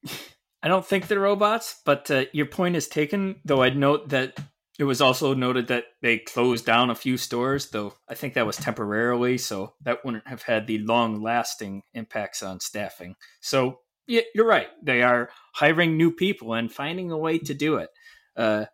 [0.64, 3.38] I don't think they're robots, but uh, your point is taken.
[3.45, 4.38] Though I'd note that
[4.78, 8.45] it was also noted that they closed down a few stores, though I think that
[8.45, 13.16] was temporarily, so that wouldn't have had the long lasting impacts on staffing.
[13.41, 14.70] So, yeah, you're right.
[14.82, 17.89] They are hiring new people and finding a way to do it,
[18.36, 18.66] uh,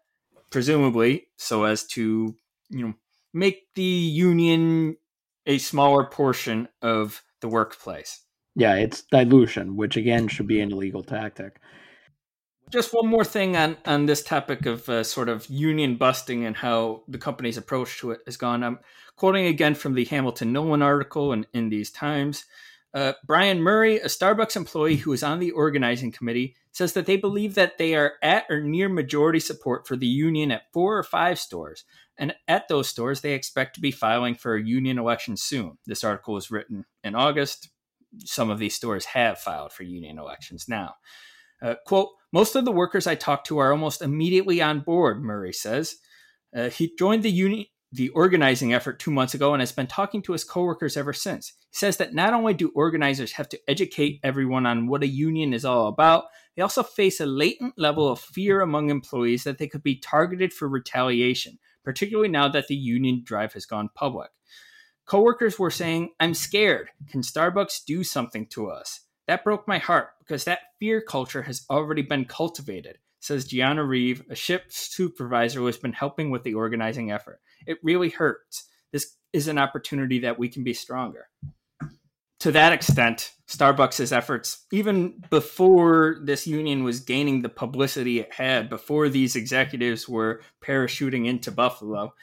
[0.50, 2.36] presumably so as to,
[2.70, 2.94] you know,
[3.34, 4.98] make the union
[5.46, 8.24] a smaller portion of the workplace.
[8.58, 11.62] Yeah, it's dilution, which again should be an illegal tactic.
[12.72, 16.56] Just one more thing on on this topic of uh, sort of union busting and
[16.56, 18.64] how the company's approach to it has gone.
[18.64, 18.80] I'm
[19.16, 22.46] quoting again from the Hamilton Nolan article in, in these Times.
[22.96, 27.16] Uh, Brian Murray, a Starbucks employee who is on the organizing committee, says that they
[27.16, 31.04] believe that they are at or near majority support for the union at four or
[31.04, 31.84] five stores.
[32.18, 35.78] And at those stores, they expect to be filing for a union election soon.
[35.86, 37.70] This article was written in August.
[38.20, 40.96] Some of these stores have filed for union elections now.
[41.62, 45.54] Uh, quote, most of the workers I talked to are almost immediately on board, Murray
[45.54, 45.96] says.
[46.56, 50.22] Uh, he joined the union, the organizing effort two months ago and has been talking
[50.22, 51.54] to his coworkers ever since.
[51.70, 55.54] He says that not only do organizers have to educate everyone on what a union
[55.54, 59.68] is all about, they also face a latent level of fear among employees that they
[59.68, 64.30] could be targeted for retaliation, particularly now that the union drive has gone public.
[65.08, 66.90] Coworkers were saying, I'm scared.
[67.10, 69.02] Can Starbucks do something to us?
[69.28, 74.24] That broke my heart because that fear culture has already been cultivated, says Gianna Reeve,
[74.30, 77.40] a ship supervisor who has been helping with the organizing effort.
[77.66, 78.66] It really hurts.
[78.92, 81.30] This is an opportunity that we can be stronger.
[82.42, 88.70] To that extent, Starbucks' efforts, even before this union was gaining the publicity it had,
[88.70, 92.14] before these executives were parachuting into Buffalo,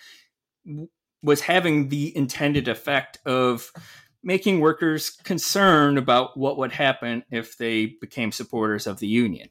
[1.25, 3.73] was having the intended effect of
[4.23, 9.49] making workers concerned about what would happen if they became supporters of the union.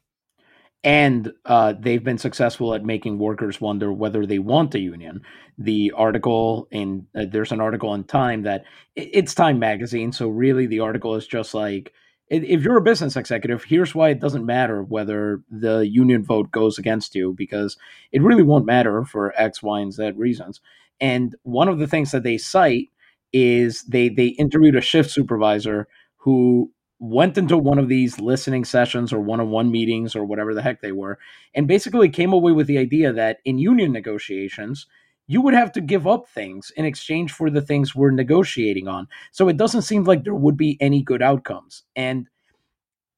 [0.82, 5.22] And uh, they've been successful at making workers wonder whether they want a union.
[5.56, 8.64] The article in uh, there's an article in Time that
[8.94, 11.92] it's Time magazine, so really the article is just like
[12.28, 16.78] if you're a business executive, here's why it doesn't matter whether the union vote goes
[16.78, 17.76] against you because
[18.12, 20.60] it really won't matter for X, Y, and Z reasons.
[21.00, 22.88] And one of the things that they cite
[23.32, 26.70] is they they interviewed a shift supervisor who
[27.00, 30.92] went into one of these listening sessions or one-on-one meetings or whatever the heck they
[30.92, 31.18] were
[31.54, 34.86] and basically came away with the idea that in union negotiations
[35.26, 39.08] you would have to give up things in exchange for the things we're negotiating on.
[39.32, 41.82] So it doesn't seem like there would be any good outcomes.
[41.96, 42.28] And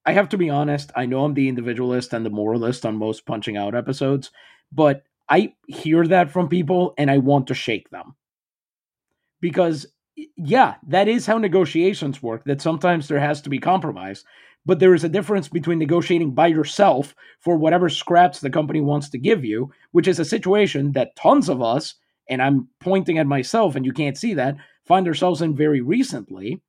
[0.04, 3.26] i have to be honest i know i'm the individualist and the moralist on most
[3.26, 4.30] punching out episodes
[4.72, 8.14] but i hear that from people and i want to shake them
[9.40, 9.86] because
[10.36, 14.24] yeah, that is how negotiations work, that sometimes there has to be compromise.
[14.64, 19.08] But there is a difference between negotiating by yourself for whatever scraps the company wants
[19.10, 21.94] to give you, which is a situation that tons of us,
[22.28, 26.60] and I'm pointing at myself and you can't see that, find ourselves in very recently.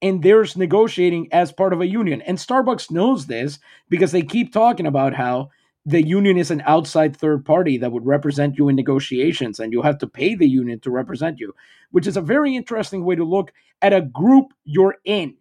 [0.00, 2.22] And there's negotiating as part of a union.
[2.22, 5.50] And Starbucks knows this because they keep talking about how
[5.84, 9.82] the union is an outside third party that would represent you in negotiations and you
[9.82, 11.54] have to pay the union to represent you
[11.92, 15.36] which is a very interesting way to look at a group you're in.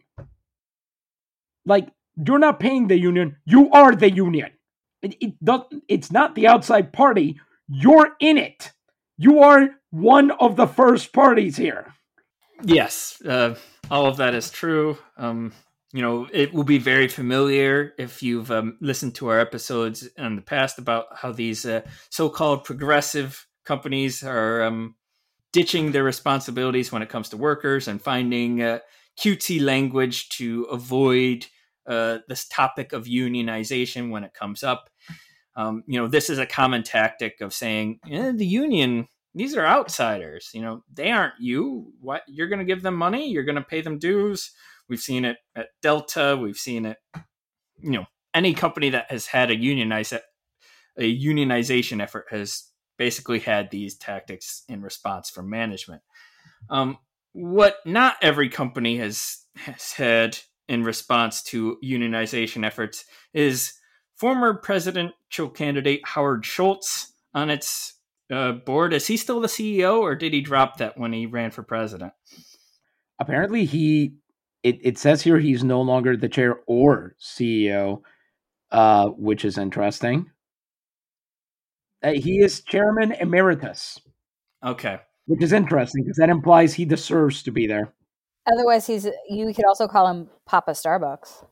[1.66, 4.52] Like you're not paying the union you are the union.
[5.02, 8.72] It, it does, it's not the outside party you're in it.
[9.18, 11.94] You are one of the first parties here.
[12.64, 13.56] Yes uh,
[13.90, 14.98] all of that is true.
[15.18, 15.54] Um,
[15.94, 20.36] you know, it will be very familiar if you've um, listened to our episodes in
[20.36, 24.96] the past about how these uh, so-called progressive companies are um,
[25.52, 28.80] ditching their responsibilities when it comes to workers and finding uh,
[29.20, 31.46] cutesy language to avoid
[31.88, 34.90] uh, this topic of unionization when it comes up.
[35.58, 39.66] Um, you know, this is a common tactic of saying eh, the union; these are
[39.66, 40.50] outsiders.
[40.54, 41.92] You know, they aren't you.
[42.00, 43.30] What you're going to give them money?
[43.30, 44.52] You're going to pay them dues
[44.92, 46.38] We've seen it at Delta.
[46.38, 46.98] We've seen it,
[47.80, 50.20] you know, any company that has had a unionize a
[51.00, 52.66] unionization effort has
[52.98, 56.02] basically had these tactics in response from management.
[56.70, 56.98] Um,
[57.32, 60.38] what not every company has has had
[60.68, 63.76] in response to unionization efforts is
[64.18, 67.94] former presidential candidate Howard Schultz on its
[68.30, 68.92] uh, board.
[68.92, 72.12] Is he still the CEO, or did he drop that when he ran for president?
[73.22, 74.16] Apparently, he
[74.64, 78.02] it, it says here he's no longer the chair or CEO,
[78.72, 80.30] uh, which is interesting.
[82.04, 84.00] Uh, he is chairman emeritus.
[84.64, 85.00] Okay.
[85.26, 87.94] Which is interesting because that implies he deserves to be there.
[88.52, 91.46] Otherwise, he's you could also call him Papa Starbucks.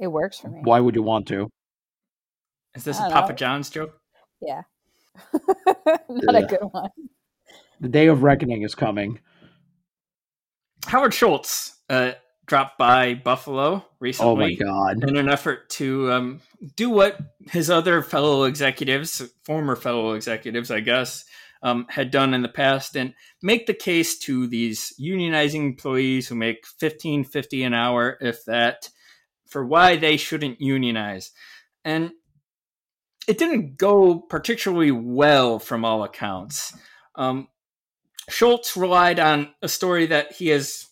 [0.00, 0.60] It works for me.
[0.64, 1.48] Why would you want to?
[2.74, 3.34] Is this a Papa.
[3.34, 3.98] John's joke?
[4.40, 4.62] Yeah.
[5.32, 6.38] Not yeah.
[6.38, 6.90] a good one.
[7.80, 9.20] The day of reckoning is coming.
[10.86, 12.12] Howard Schultz uh,
[12.46, 14.30] dropped by Buffalo recently.
[14.30, 15.08] Oh my god!
[15.08, 16.40] In an effort to um,
[16.76, 17.18] do what
[17.50, 21.24] his other fellow executives, former fellow executives, I guess,
[21.62, 26.34] um, had done in the past, and make the case to these unionizing employees who
[26.34, 28.88] make fifteen fifty an hour, if that,
[29.46, 31.30] for why they shouldn't unionize.
[31.84, 32.12] And
[33.28, 36.74] it didn't go particularly well from all accounts.
[37.14, 37.48] Um,
[38.30, 40.86] Schultz relied on a story that he has,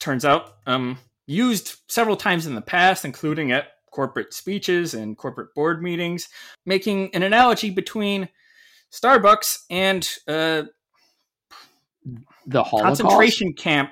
[0.00, 5.54] turns out, um, used several times in the past, including at corporate speeches and corporate
[5.54, 6.28] board meetings,
[6.64, 8.28] making an analogy between
[8.92, 10.62] Starbucks and uh,
[12.46, 13.02] the Holocaust?
[13.02, 13.90] concentration camp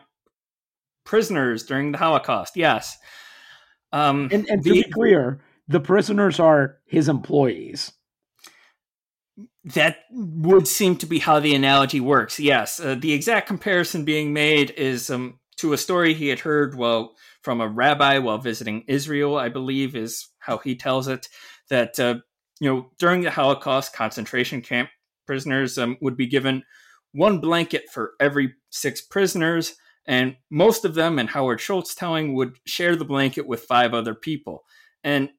[1.05, 2.57] prisoners during the Holocaust.
[2.57, 2.97] Yes.
[3.93, 7.93] Um, and, and the, to be clear, the prisoners are his employees.
[9.75, 12.39] That would seem to be how the analogy works.
[12.39, 16.77] Yes, uh, the exact comparison being made is um, to a story he had heard
[16.77, 19.37] well from a rabbi while visiting Israel.
[19.37, 21.29] I believe is how he tells it
[21.69, 22.17] that uh,
[22.61, 24.91] you know during the Holocaust, concentration camp
[25.27, 26.63] prisoners um, would be given
[27.13, 29.75] one blanket for every six prisoners,
[30.07, 34.15] and most of them, and Howard Schultz telling, would share the blanket with five other
[34.15, 34.65] people.
[35.03, 35.31] And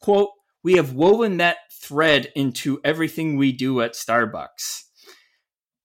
[0.00, 0.30] quote
[0.62, 4.84] we have woven that thread into everything we do at Starbucks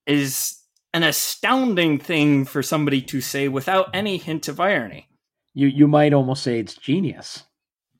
[0.06, 0.60] is
[0.94, 5.08] an astounding thing for somebody to say without any hint of irony.
[5.54, 7.44] You you might almost say it's genius.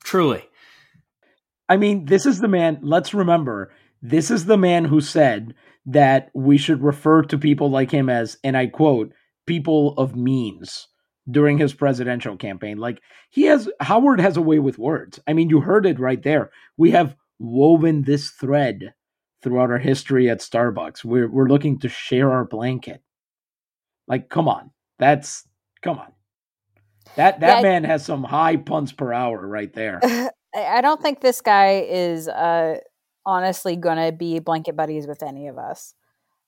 [0.02, 0.44] Truly.
[1.68, 3.72] I mean, this is the man, let's remember,
[4.02, 5.54] this is the man who said
[5.86, 9.12] that we should refer to people like him as and I quote,
[9.46, 10.88] people of means
[11.30, 12.78] during his presidential campaign.
[12.78, 13.00] Like
[13.30, 15.20] he has Howard has a way with words.
[15.26, 16.50] I mean, you heard it right there.
[16.76, 18.94] We have woven this thread
[19.42, 21.04] throughout our history at Starbucks.
[21.04, 23.02] We're we're looking to share our blanket.
[24.06, 24.70] Like, come on.
[24.98, 25.46] That's
[25.82, 26.12] come on.
[27.16, 30.00] That that yeah, man has some high punts per hour right there.
[30.54, 32.78] I don't think this guy is uh
[33.26, 35.94] honestly gonna be blanket buddies with any of us.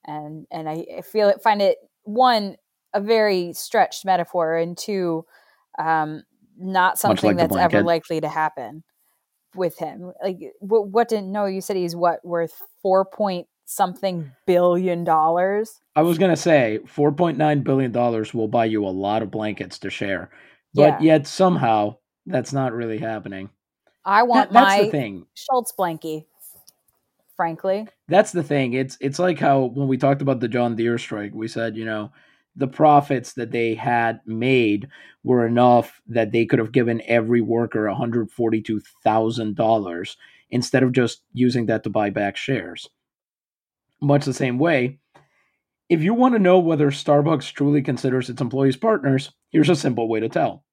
[0.06, 2.56] And and I feel it find it one
[2.96, 5.24] a very stretched metaphor and two
[5.78, 6.22] um,
[6.58, 8.82] not something like that's ever likely to happen
[9.54, 10.12] with him.
[10.22, 15.80] Like what, what didn't know you said he's what worth four point something billion dollars?
[15.94, 19.90] I was gonna say 4.9 billion dollars will buy you a lot of blankets to
[19.90, 20.30] share
[20.74, 21.14] but yeah.
[21.14, 23.50] yet somehow that's not really happening.
[24.04, 25.26] I want that, my thing.
[25.34, 26.24] Schultz blankie
[27.36, 27.86] frankly.
[28.08, 28.72] That's the thing.
[28.72, 31.84] It's it's like how when we talked about the john deere strike we said you
[31.84, 32.10] know
[32.56, 34.88] the profits that they had made
[35.22, 40.16] were enough that they could have given every worker $142,000
[40.50, 42.88] instead of just using that to buy back shares.
[44.00, 44.98] Much the same way,
[45.88, 50.08] if you want to know whether Starbucks truly considers its employees partners, here's a simple
[50.08, 50.64] way to tell.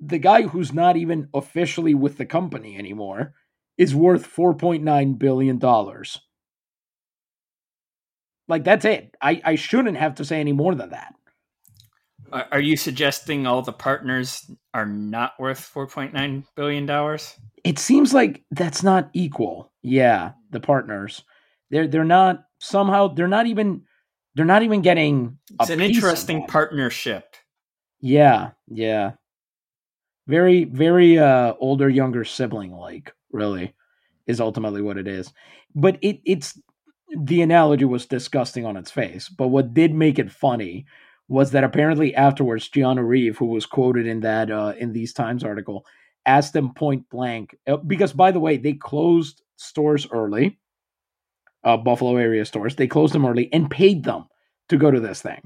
[0.00, 3.34] The guy who's not even officially with the company anymore
[3.78, 5.60] is worth $4.9 billion.
[8.48, 9.14] Like that's it.
[9.20, 11.14] I, I shouldn't have to say any more than that.
[12.32, 17.38] Are you suggesting all the partners are not worth four point nine billion dollars?
[17.62, 19.72] It seems like that's not equal.
[19.82, 21.22] Yeah, the partners.
[21.70, 23.82] They're they're not somehow they're not even
[24.34, 27.36] they're not even getting It's an interesting partnership.
[28.00, 29.12] Yeah, yeah.
[30.26, 33.74] Very, very uh older, younger sibling like, really,
[34.26, 35.32] is ultimately what it is.
[35.74, 36.58] But it it's
[37.16, 39.28] the analogy was disgusting on its face.
[39.28, 40.86] But what did make it funny
[41.28, 45.44] was that apparently afterwards, Gianna Reeve, who was quoted in that uh, in these Times
[45.44, 45.86] article,
[46.26, 50.58] asked them point blank uh, because, by the way, they closed stores early,
[51.62, 52.76] uh, Buffalo area stores.
[52.76, 54.26] They closed them early and paid them
[54.68, 55.42] to go to this thing,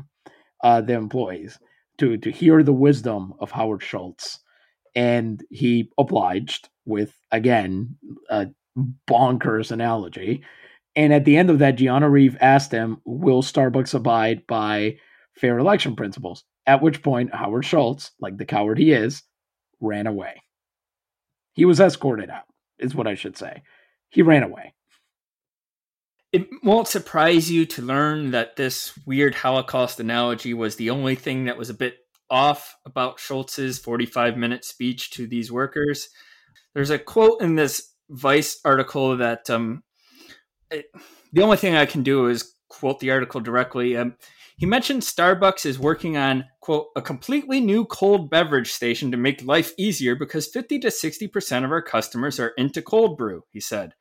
[0.63, 1.59] uh, the employees
[1.99, 4.41] to to hear the wisdom of Howard Schultz,
[4.95, 7.97] and he obliged with again
[8.31, 8.49] a
[9.09, 10.43] bonkers analogy
[10.99, 14.97] and at the end of that, Gianna Reeve asked him, Will Starbucks abide by
[15.37, 16.43] fair election principles?
[16.67, 19.23] At which point, Howard Schultz, like the coward he is,
[19.81, 20.43] ran away.
[21.53, 22.47] He was escorted out,
[22.81, 23.63] is what I should say.
[24.09, 24.75] He ran away.
[26.33, 31.45] It won't surprise you to learn that this weird Holocaust analogy was the only thing
[31.45, 31.95] that was a bit
[32.29, 36.09] off about Schultz's 45 minute speech to these workers.
[36.75, 39.85] There's a quote in this Vice article that um,
[40.71, 43.97] the only thing I can do is quote the article directly.
[43.97, 44.17] Um,
[44.57, 49.45] he mentioned Starbucks is working on, quote, a completely new cold beverage station to make
[49.45, 53.93] life easier because 50 to 60% of our customers are into cold brew, he said.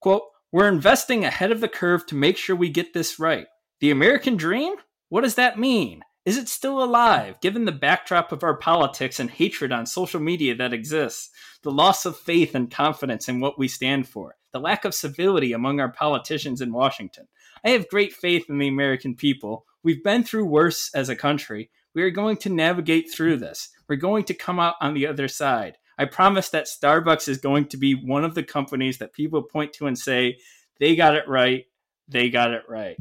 [0.00, 3.46] Quote, we're investing ahead of the curve to make sure we get this right.
[3.80, 4.74] The American dream?
[5.10, 6.02] What does that mean?
[6.24, 10.54] Is it still alive, given the backdrop of our politics and hatred on social media
[10.54, 11.28] that exists,
[11.62, 15.52] the loss of faith and confidence in what we stand for, the lack of civility
[15.52, 17.28] among our politicians in Washington?
[17.62, 19.66] I have great faith in the American people.
[19.82, 21.70] We've been through worse as a country.
[21.94, 23.68] We are going to navigate through this.
[23.88, 25.76] We're going to come out on the other side.
[25.98, 29.72] I promise that Starbucks is going to be one of the companies that people point
[29.74, 30.38] to and say,
[30.80, 31.64] they got it right.
[32.08, 32.96] They got it right.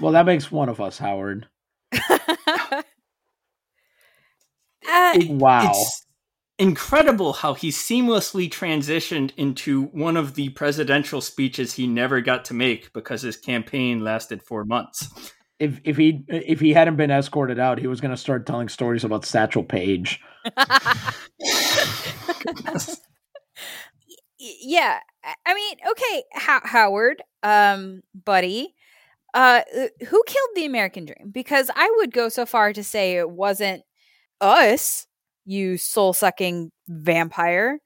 [0.00, 1.46] Well, that makes one of us, Howard.
[4.90, 5.70] Uh, It- Wow.
[5.72, 6.06] It's
[6.58, 12.54] incredible how he seamlessly transitioned into one of the presidential speeches he never got to
[12.54, 15.08] make because his campaign lasted four months.
[15.58, 18.68] If if he if he hadn't been escorted out, he was going to start telling
[18.68, 20.20] stories about Satchel Paige.
[24.38, 28.74] Yeah I- i mean okay Ho- howard um buddy
[29.34, 29.60] uh,
[30.08, 33.82] who killed the american dream because i would go so far to say it wasn't
[34.40, 35.06] us
[35.48, 37.78] you soul-sucking vampire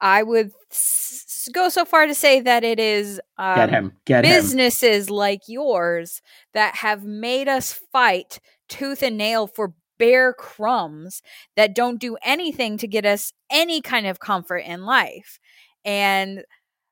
[0.00, 3.92] i would s- go so far to say that it is um, Get him.
[4.04, 4.30] Get him.
[4.30, 6.20] businesses like yours
[6.54, 8.38] that have made us fight
[8.68, 11.22] tooth and nail for bare crumbs
[11.56, 15.38] that don't do anything to get us any kind of comfort in life.
[15.84, 16.44] And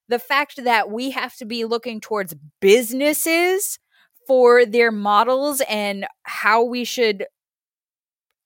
[0.09, 3.79] the fact that we have to be looking towards businesses
[4.27, 7.27] for their models and how we should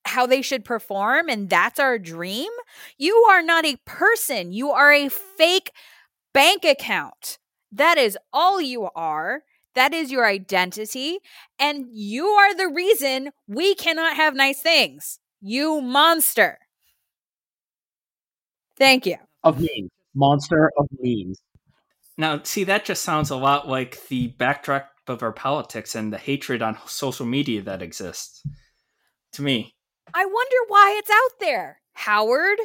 [0.07, 2.51] how they should perform and that's our dream
[2.99, 5.73] you are not a person you are a fake
[6.33, 7.39] bank account
[7.75, 9.43] that is all you are.
[9.75, 11.19] That is your identity.
[11.59, 15.19] And you are the reason we cannot have nice things.
[15.41, 16.59] You monster.
[18.79, 19.17] Thank you.
[19.43, 19.91] of memes.
[20.15, 21.41] Monster of memes.
[22.17, 26.19] Now, see, that just sounds a lot like the backdrop of our politics and the
[26.19, 28.45] hatred on social media that exists.
[29.33, 29.74] To me,
[30.15, 32.59] I wonder why it's out there, Howard.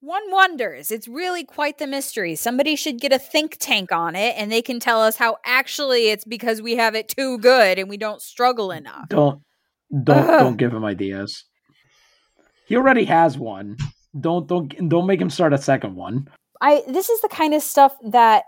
[0.00, 0.90] One wonders.
[0.90, 2.34] It's really quite the mystery.
[2.34, 6.10] Somebody should get a think tank on it and they can tell us how actually
[6.10, 9.08] it's because we have it too good and we don't struggle enough.
[9.08, 9.40] Don't
[10.04, 10.40] don't Ugh.
[10.40, 11.44] don't give him ideas.
[12.66, 13.76] He already has one.
[14.18, 16.28] Don't don't don't make him start a second one.
[16.60, 18.44] I this is the kind of stuff that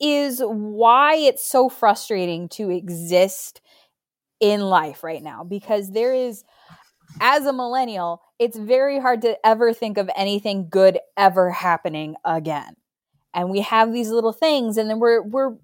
[0.00, 3.60] is why it's so frustrating to exist
[4.44, 6.44] in life right now because there is
[7.18, 12.74] as a millennial it's very hard to ever think of anything good ever happening again.
[13.32, 15.56] And we have these little things and then we're we're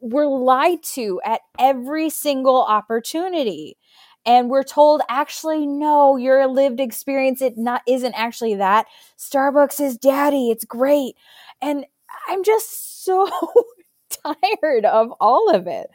[0.00, 3.76] we're lied to at every single opportunity.
[4.24, 8.86] And we're told actually no your lived experience it not isn't actually that.
[9.16, 11.14] Starbucks is daddy it's great.
[11.62, 11.86] And
[12.26, 13.30] i'm just so
[14.24, 15.88] tired of all of it.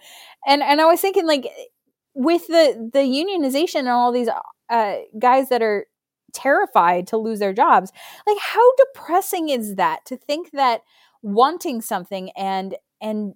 [0.47, 1.51] And and i was thinking like
[2.13, 4.29] with the the unionization and all these
[4.69, 5.85] uh, guys that are
[6.33, 7.91] terrified to lose their jobs
[8.25, 10.81] like how depressing is that to think that
[11.21, 13.33] wanting something and and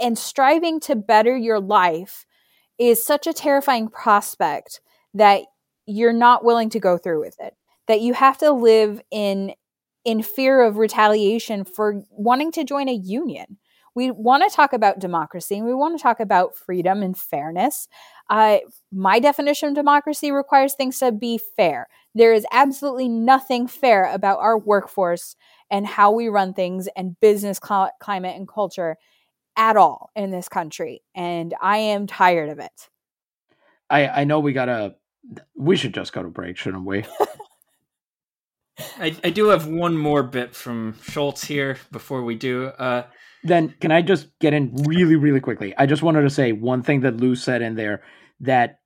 [0.00, 2.24] and striving to better your life
[2.78, 4.80] is such a terrifying prospect
[5.14, 5.42] that
[5.86, 7.54] you're not willing to go through with it
[7.88, 9.52] that you have to live in
[10.04, 13.58] in fear of retaliation for wanting to join a union
[13.94, 17.88] we want to talk about democracy and we want to talk about freedom and fairness
[18.30, 18.58] uh,
[18.90, 24.38] my definition of democracy requires things to be fair there is absolutely nothing fair about
[24.38, 25.36] our workforce
[25.70, 28.96] and how we run things and business cl- climate and culture
[29.56, 32.88] at all in this country and i am tired of it
[33.92, 34.96] I I know we gotta.
[35.54, 37.04] We should just go to break, shouldn't we?
[38.98, 42.66] I, I do have one more bit from Schultz here before we do.
[42.66, 43.04] Uh,
[43.44, 45.74] then can I just get in really, really quickly?
[45.76, 48.02] I just wanted to say one thing that Lou said in there
[48.40, 48.80] that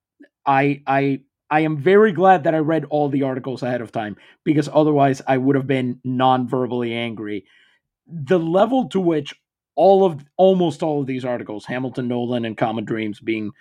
[0.45, 4.17] I I I am very glad that I read all the articles ahead of time
[4.43, 7.45] because otherwise I would have been non-verbally angry.
[8.07, 9.33] The level to which
[9.75, 13.51] all of almost all of these articles, Hamilton, Nolan, and Common Dreams being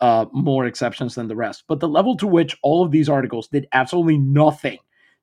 [0.00, 3.48] uh, more exceptions than the rest, but the level to which all of these articles
[3.48, 4.78] did absolutely nothing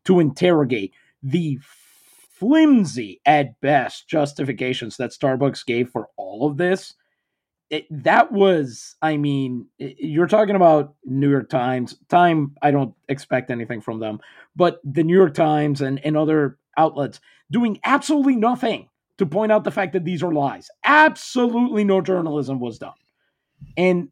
[0.05, 1.59] to interrogate the
[2.41, 6.95] flimsy at best justifications that Starbucks gave for all of this
[7.71, 11.95] it, that was, I mean, you're talking about New York Times.
[12.09, 14.19] Time, I don't expect anything from them,
[14.57, 19.63] but the New York Times and, and other outlets doing absolutely nothing to point out
[19.63, 20.69] the fact that these are lies.
[20.83, 22.91] Absolutely no journalism was done.
[23.77, 24.09] And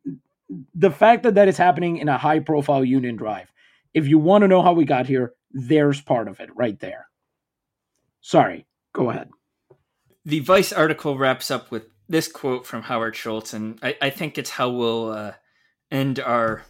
[0.73, 3.51] the fact that that is happening in a high profile union drive,
[3.93, 7.08] if you want to know how we got here, there's part of it right there.
[8.21, 9.29] Sorry, go ahead.
[10.25, 14.37] The Vice article wraps up with this quote from Howard Schultz, and I, I think
[14.37, 15.33] it's how we'll uh,
[15.91, 16.63] end our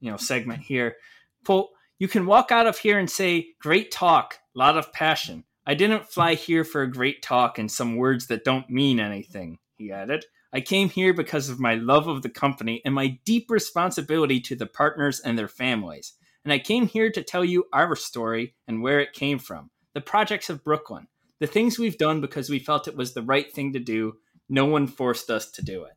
[0.00, 0.96] you know segment here.
[1.44, 1.68] Quote:
[1.98, 6.08] You can walk out of here and say, "Great talk, lot of passion." I didn't
[6.08, 9.58] fly here for a great talk and some words that don't mean anything.
[9.76, 10.24] He added.
[10.52, 14.56] I came here because of my love of the company and my deep responsibility to
[14.56, 16.14] the partners and their families.
[16.44, 19.70] And I came here to tell you our story and where it came from.
[19.94, 21.08] The projects of Brooklyn.
[21.40, 24.16] The things we've done because we felt it was the right thing to do
[24.50, 25.92] no one forced us to do it.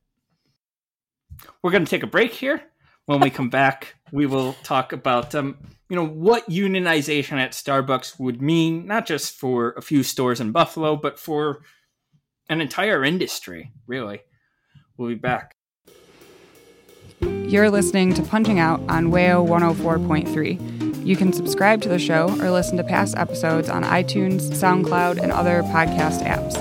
[1.62, 2.62] We're going to take a break here.
[3.06, 5.58] When we come back, we will talk about um,
[5.90, 10.52] you know what unionization at Starbucks would mean, not just for a few stores in
[10.52, 11.64] Buffalo, but for
[12.48, 13.74] an entire industry.
[13.88, 14.22] Really,
[14.96, 15.58] we'll be back.
[17.20, 20.93] You're listening to Punching Out on WAYO 104.3.
[21.04, 25.34] You can subscribe to the show or listen to past episodes on iTunes, SoundCloud, and
[25.34, 26.56] other podcast apps.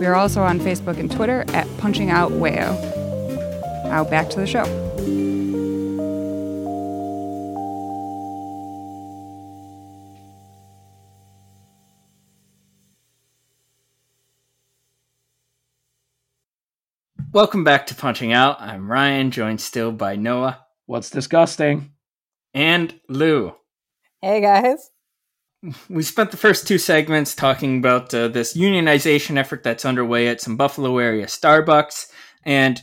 [0.00, 2.72] We are also on Facebook and Twitter at Punching Out Wayo.
[3.84, 4.64] Now back to the show.
[17.30, 18.58] Welcome back to Punching Out.
[18.58, 20.64] I'm Ryan, joined still by Noah.
[20.86, 21.92] What's disgusting?
[22.54, 23.54] And Lou.
[24.20, 24.90] Hey guys
[25.88, 30.40] we spent the first two segments talking about uh, this unionization effort that's underway at
[30.40, 32.06] some Buffalo area Starbucks
[32.44, 32.80] and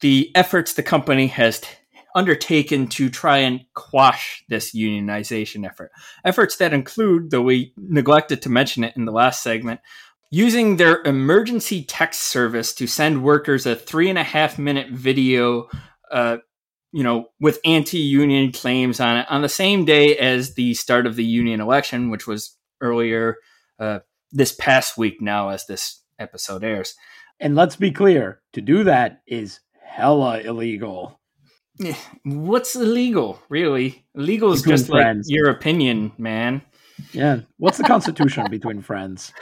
[0.00, 1.68] the efforts the company has t-
[2.14, 5.90] undertaken to try and quash this unionization effort.
[6.24, 9.80] Efforts that include, though we neglected to mention it in the last segment,
[10.30, 15.68] using their emergency text service to send workers a three and a half minute video
[16.10, 16.38] uh,
[16.92, 21.16] you know, with anti-union claims on it on the same day as the start of
[21.16, 23.36] the union election, which was earlier
[23.78, 24.00] uh,
[24.32, 25.20] this past week.
[25.20, 26.94] Now, as this episode airs,
[27.40, 31.20] and let's be clear: to do that is hella illegal.
[32.24, 34.04] What's illegal, really?
[34.14, 35.28] Illegal is just friends.
[35.28, 36.62] like your opinion, man.
[37.12, 37.40] Yeah.
[37.58, 39.32] What's the Constitution between friends?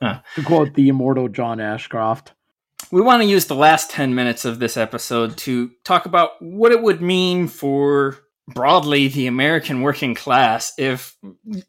[0.00, 0.20] Huh.
[0.36, 2.32] To quote the immortal John Ashcroft
[2.90, 6.72] we want to use the last 10 minutes of this episode to talk about what
[6.72, 8.18] it would mean for
[8.48, 11.16] broadly the American working class if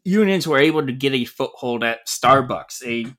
[0.04, 3.14] unions were able to get a foothold at Starbucks, a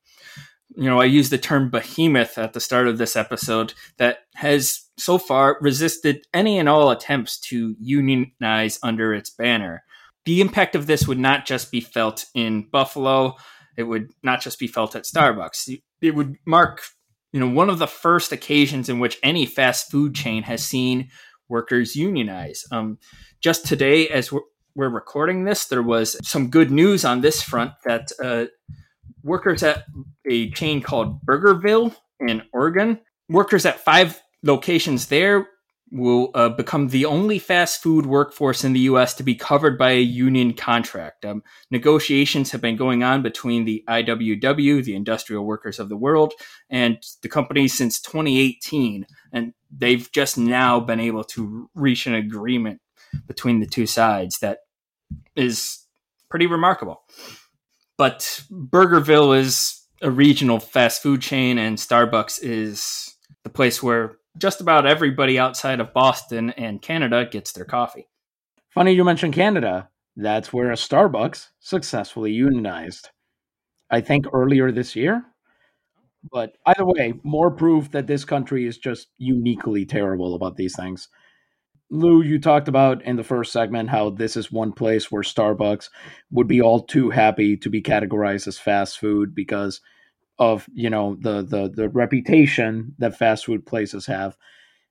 [0.78, 4.82] you know, I used the term behemoth at the start of this episode that has
[4.98, 9.84] so far resisted any and all attempts to unionize under its banner.
[10.26, 13.36] The impact of this would not just be felt in Buffalo,
[13.78, 15.80] it would not just be felt at Starbucks.
[16.02, 16.82] It would mark
[17.36, 21.10] you know, one of the first occasions in which any fast food chain has seen
[21.50, 22.64] workers unionize.
[22.72, 22.98] Um,
[23.42, 24.40] just today, as we're,
[24.74, 28.46] we're, recording this, there was some good news on this front that uh,
[29.22, 29.84] workers at
[30.26, 35.50] a chain called Burgerville in Oregon, workers at five locations there
[35.92, 39.14] will uh, become the only fast food workforce in the U.S.
[39.16, 41.24] to be covered by a union contract.
[41.24, 46.34] Um, negotiations have been going on between the IWW, the Industrial Workers of the World,
[46.70, 52.82] and the company since 2018, and they've just now been able to reach an agreement
[53.28, 54.60] between the two sides that
[55.36, 55.86] is
[56.30, 57.04] pretty remarkable.
[57.98, 64.62] But Burgerville is a regional fast food chain, and Starbucks is the place where just
[64.62, 68.08] about everybody outside of Boston and Canada gets their coffee.
[68.70, 69.90] Funny you mentioned Canada.
[70.16, 73.10] That's where a Starbucks successfully unionized.
[73.90, 75.24] I think earlier this year.
[76.32, 81.08] But either way, more proof that this country is just uniquely terrible about these things.
[81.92, 85.90] Lou, you talked about in the first segment how this is one place where Starbucks
[86.32, 89.82] would be all too happy to be categorized as fast food because
[90.40, 94.38] of you know the the the reputation that fast food places have.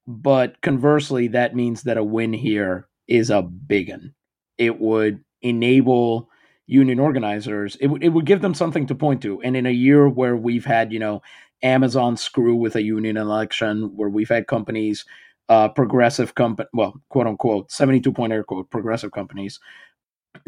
[0.07, 4.15] But conversely that means that a win here is a big one.
[4.59, 6.29] It would enable
[6.67, 9.41] union organizers it, w- it would give them something to point to.
[9.43, 11.23] And in a year where we've had you know
[11.63, 15.05] amazon screw with a union election where we've had companies
[15.49, 19.61] uh progressive company well quote unquote 72 point air quote progressive companies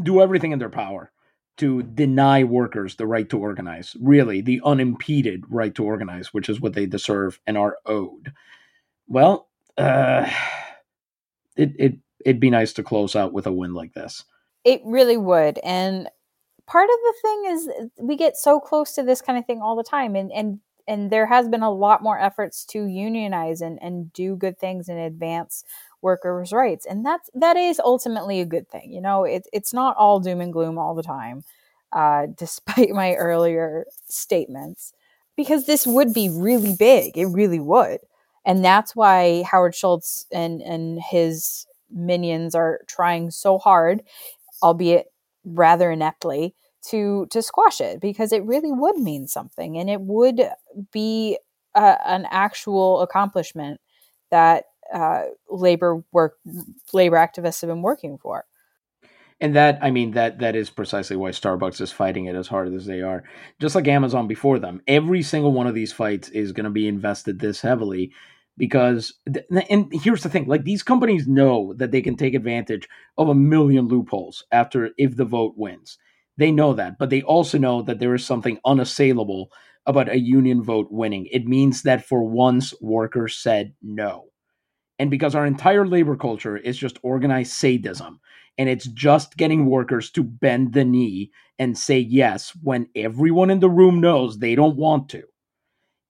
[0.03, 1.13] do everything in their power
[1.57, 6.61] to deny workers the right to organize, really, the unimpeded right to organize, which is
[6.61, 8.33] what they deserve and are owed.
[9.09, 9.49] well,
[9.79, 10.31] uh,
[11.57, 11.95] it it
[12.25, 14.25] it'd be nice to close out with a win like this.
[14.65, 16.09] It really would, and
[16.67, 17.69] part of the thing is
[18.01, 21.11] we get so close to this kind of thing all the time, and and and
[21.11, 24.99] there has been a lot more efforts to unionize and and do good things and
[24.99, 25.65] advance
[26.03, 28.93] workers' rights, and that's that is ultimately a good thing.
[28.93, 31.45] You know, it, it's not all doom and gloom all the time,
[31.93, 34.93] uh, despite my earlier statements,
[35.37, 37.17] because this would be really big.
[37.19, 38.01] It really would,
[38.45, 44.03] and that's why Howard Schultz and and his minions are trying so hard,
[44.63, 45.13] albeit
[45.45, 46.55] rather ineptly,
[46.91, 50.41] to to squash it because it really would mean something and it would
[50.93, 51.39] be
[51.75, 53.81] a, an actual accomplishment
[54.31, 56.39] that uh, labor work
[56.93, 58.45] labor activists have been working for.
[59.41, 62.73] And that i mean that that is precisely why starbucks is fighting it as hard
[62.73, 63.25] as they are.
[63.61, 66.89] Just like amazon before them every single one of these fights is going to be
[66.89, 68.13] invested this heavily
[68.57, 69.15] because
[69.69, 73.35] and here's the thing like these companies know that they can take advantage of a
[73.35, 75.99] million loopholes after if the vote wins.
[76.39, 79.49] They know that but they also know that there is something unassailable
[79.85, 81.27] about a union vote winning.
[81.31, 84.31] It means that for once workers said no
[84.99, 88.21] and because our entire labor culture is just organized sadism
[88.59, 93.61] and it's just getting workers to bend the knee and say yes when everyone in
[93.61, 95.23] the room knows they don't want to.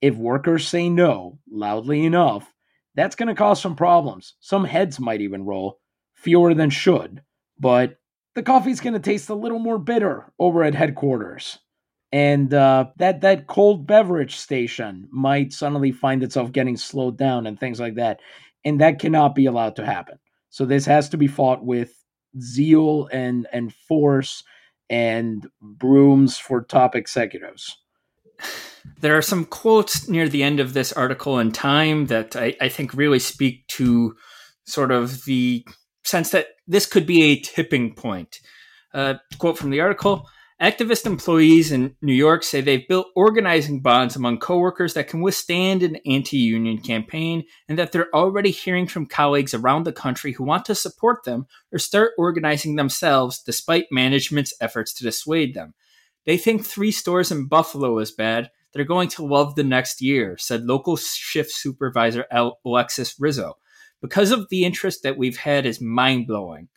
[0.00, 2.52] If workers say no loudly enough
[2.96, 4.34] that's going to cause some problems.
[4.40, 5.78] Some heads might even roll.
[6.14, 7.22] Fewer than should.
[7.60, 7.98] But
[8.34, 11.58] the coffee's going to taste a little more bitter over at headquarters.
[12.10, 17.60] And uh, that that cold beverage station might suddenly find itself getting slowed down and
[17.60, 18.20] things like that
[18.66, 20.18] and that cannot be allowed to happen.
[20.50, 21.94] So this has to be fought with
[22.38, 24.42] zeal and and force
[24.90, 27.78] and brooms for top executives.
[29.00, 32.68] There are some quotes near the end of this article in Time that I, I
[32.68, 34.14] think really speak to
[34.64, 35.66] sort of the
[36.04, 38.38] sense that this could be a tipping point.
[38.94, 40.28] Uh, quote from the article
[40.60, 45.82] Activist employees in New York say they've built organizing bonds among coworkers that can withstand
[45.82, 50.44] an anti union campaign and that they're already hearing from colleagues around the country who
[50.44, 55.74] want to support them or start organizing themselves despite management's efforts to dissuade them.
[56.24, 58.50] They think three stores in Buffalo is bad.
[58.72, 62.24] They're going to love the next year, said local shift supervisor
[62.64, 63.58] Alexis Rizzo.
[64.00, 66.68] Because of the interest that we've had is mind blowing.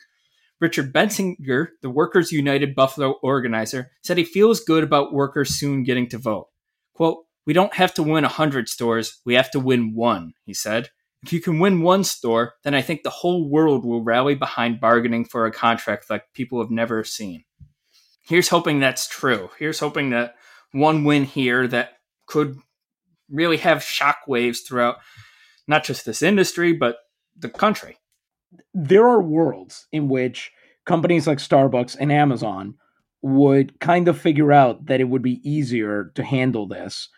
[0.59, 6.09] Richard Bensinger, the Workers United Buffalo organizer, said he feels good about workers soon getting
[6.09, 6.47] to vote.
[6.93, 10.89] Quote, We don't have to win 100 stores, we have to win one, he said.
[11.23, 14.79] If you can win one store, then I think the whole world will rally behind
[14.79, 17.43] bargaining for a contract like people have never seen.
[18.25, 19.49] Here's hoping that's true.
[19.57, 20.35] Here's hoping that
[20.71, 21.93] one win here that
[22.25, 22.57] could
[23.29, 24.97] really have shockwaves throughout
[25.67, 26.97] not just this industry, but
[27.37, 27.97] the country
[28.73, 30.51] there are worlds in which
[30.85, 32.75] companies like Starbucks and Amazon
[33.21, 37.09] would kind of figure out that it would be easier to handle this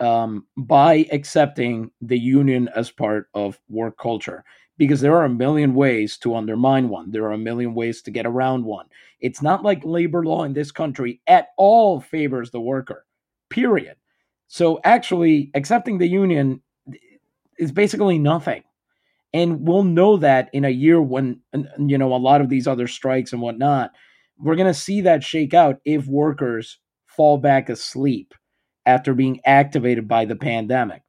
[0.00, 4.44] um, by accepting the union as part of work culture.
[4.78, 8.10] Because there are a million ways to undermine one, there are a million ways to
[8.10, 8.86] get around one.
[9.20, 13.04] It's not like labor law in this country at all favors the worker,
[13.50, 13.96] period.
[14.48, 16.62] So actually, accepting the union
[17.58, 18.64] is basically nothing
[19.32, 21.40] and we'll know that in a year when
[21.78, 23.92] you know a lot of these other strikes and whatnot
[24.38, 28.34] we're going to see that shake out if workers fall back asleep
[28.84, 31.02] after being activated by the pandemic.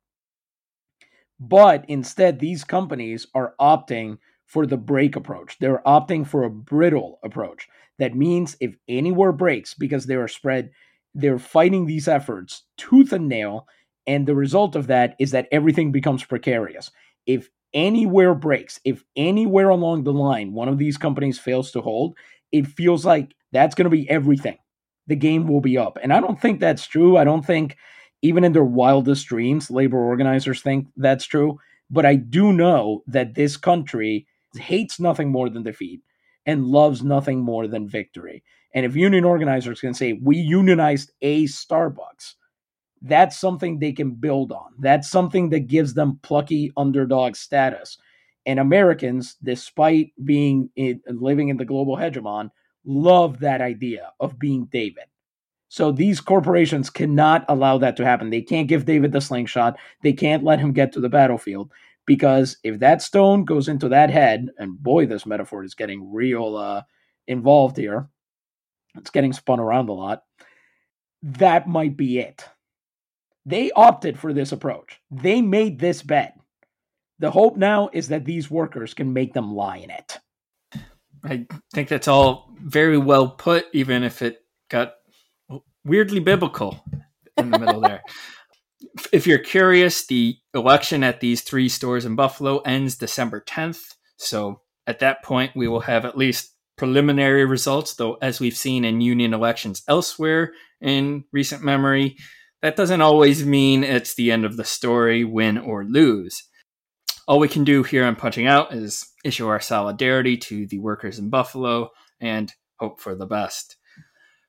[1.40, 5.58] But instead these companies are opting for the break approach.
[5.60, 7.68] They're opting for a brittle approach.
[7.98, 10.72] That means if anywhere breaks because they are spread
[11.16, 13.68] they're fighting these efforts tooth and nail
[14.08, 16.92] and the result of that is that everything becomes precarious.
[17.26, 22.16] If anywhere breaks, if anywhere along the line one of these companies fails to hold,
[22.52, 24.58] it feels like that's going to be everything.
[25.08, 25.98] The game will be up.
[26.02, 27.18] And I don't think that's true.
[27.18, 27.78] I don't think,
[28.22, 31.60] even in their wildest dreams, labor organizers think that's true.
[31.90, 36.02] But I do know that this country hates nothing more than defeat
[36.46, 38.44] and loves nothing more than victory.
[38.74, 42.36] And if union organizers can say, we unionized a Starbucks,
[43.04, 44.74] that's something they can build on.
[44.80, 47.98] That's something that gives them plucky underdog status.
[48.46, 52.50] And Americans, despite being in, living in the global hegemon,
[52.86, 55.04] love that idea of being David.
[55.68, 58.30] So these corporations cannot allow that to happen.
[58.30, 59.78] They can't give David the slingshot.
[60.02, 61.72] They can't let him get to the battlefield
[62.06, 66.56] because if that stone goes into that head, and boy, this metaphor is getting real
[66.56, 66.84] uh,
[67.28, 68.08] involved here.
[68.96, 70.24] It's getting spun around a lot.
[71.24, 72.46] That might be it
[73.46, 75.00] they opted for this approach.
[75.12, 76.38] They made this bet.
[77.20, 80.20] The hope now is that these workers can make them lie in it.
[81.24, 84.40] I think that's all very well put, even if it
[84.70, 84.96] got
[85.86, 86.84] weirdly biblical
[87.38, 88.02] in the middle there.
[89.14, 93.96] If you're curious, the election at these three stores in Buffalo ends December 10th.
[94.18, 98.84] So at that point, we will have at least preliminary results, though, as we've seen
[98.84, 102.18] in union elections elsewhere in recent memory,
[102.64, 106.44] that doesn't always mean it's the end of the story, win or lose.
[107.28, 111.20] All we can do here on Punching Out is issue our solidarity to the workers
[111.20, 111.90] in Buffalo
[112.22, 113.76] and hope for the best.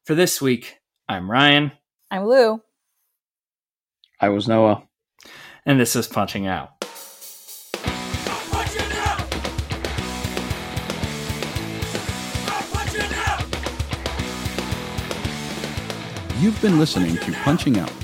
[0.05, 0.77] For this week,
[1.09, 1.73] I'm Ryan.
[2.09, 2.61] I'm Lou.
[4.21, 4.85] I was Noah.
[5.67, 6.71] And this is Punching Out.
[16.39, 18.04] You've been listening to Punching Out.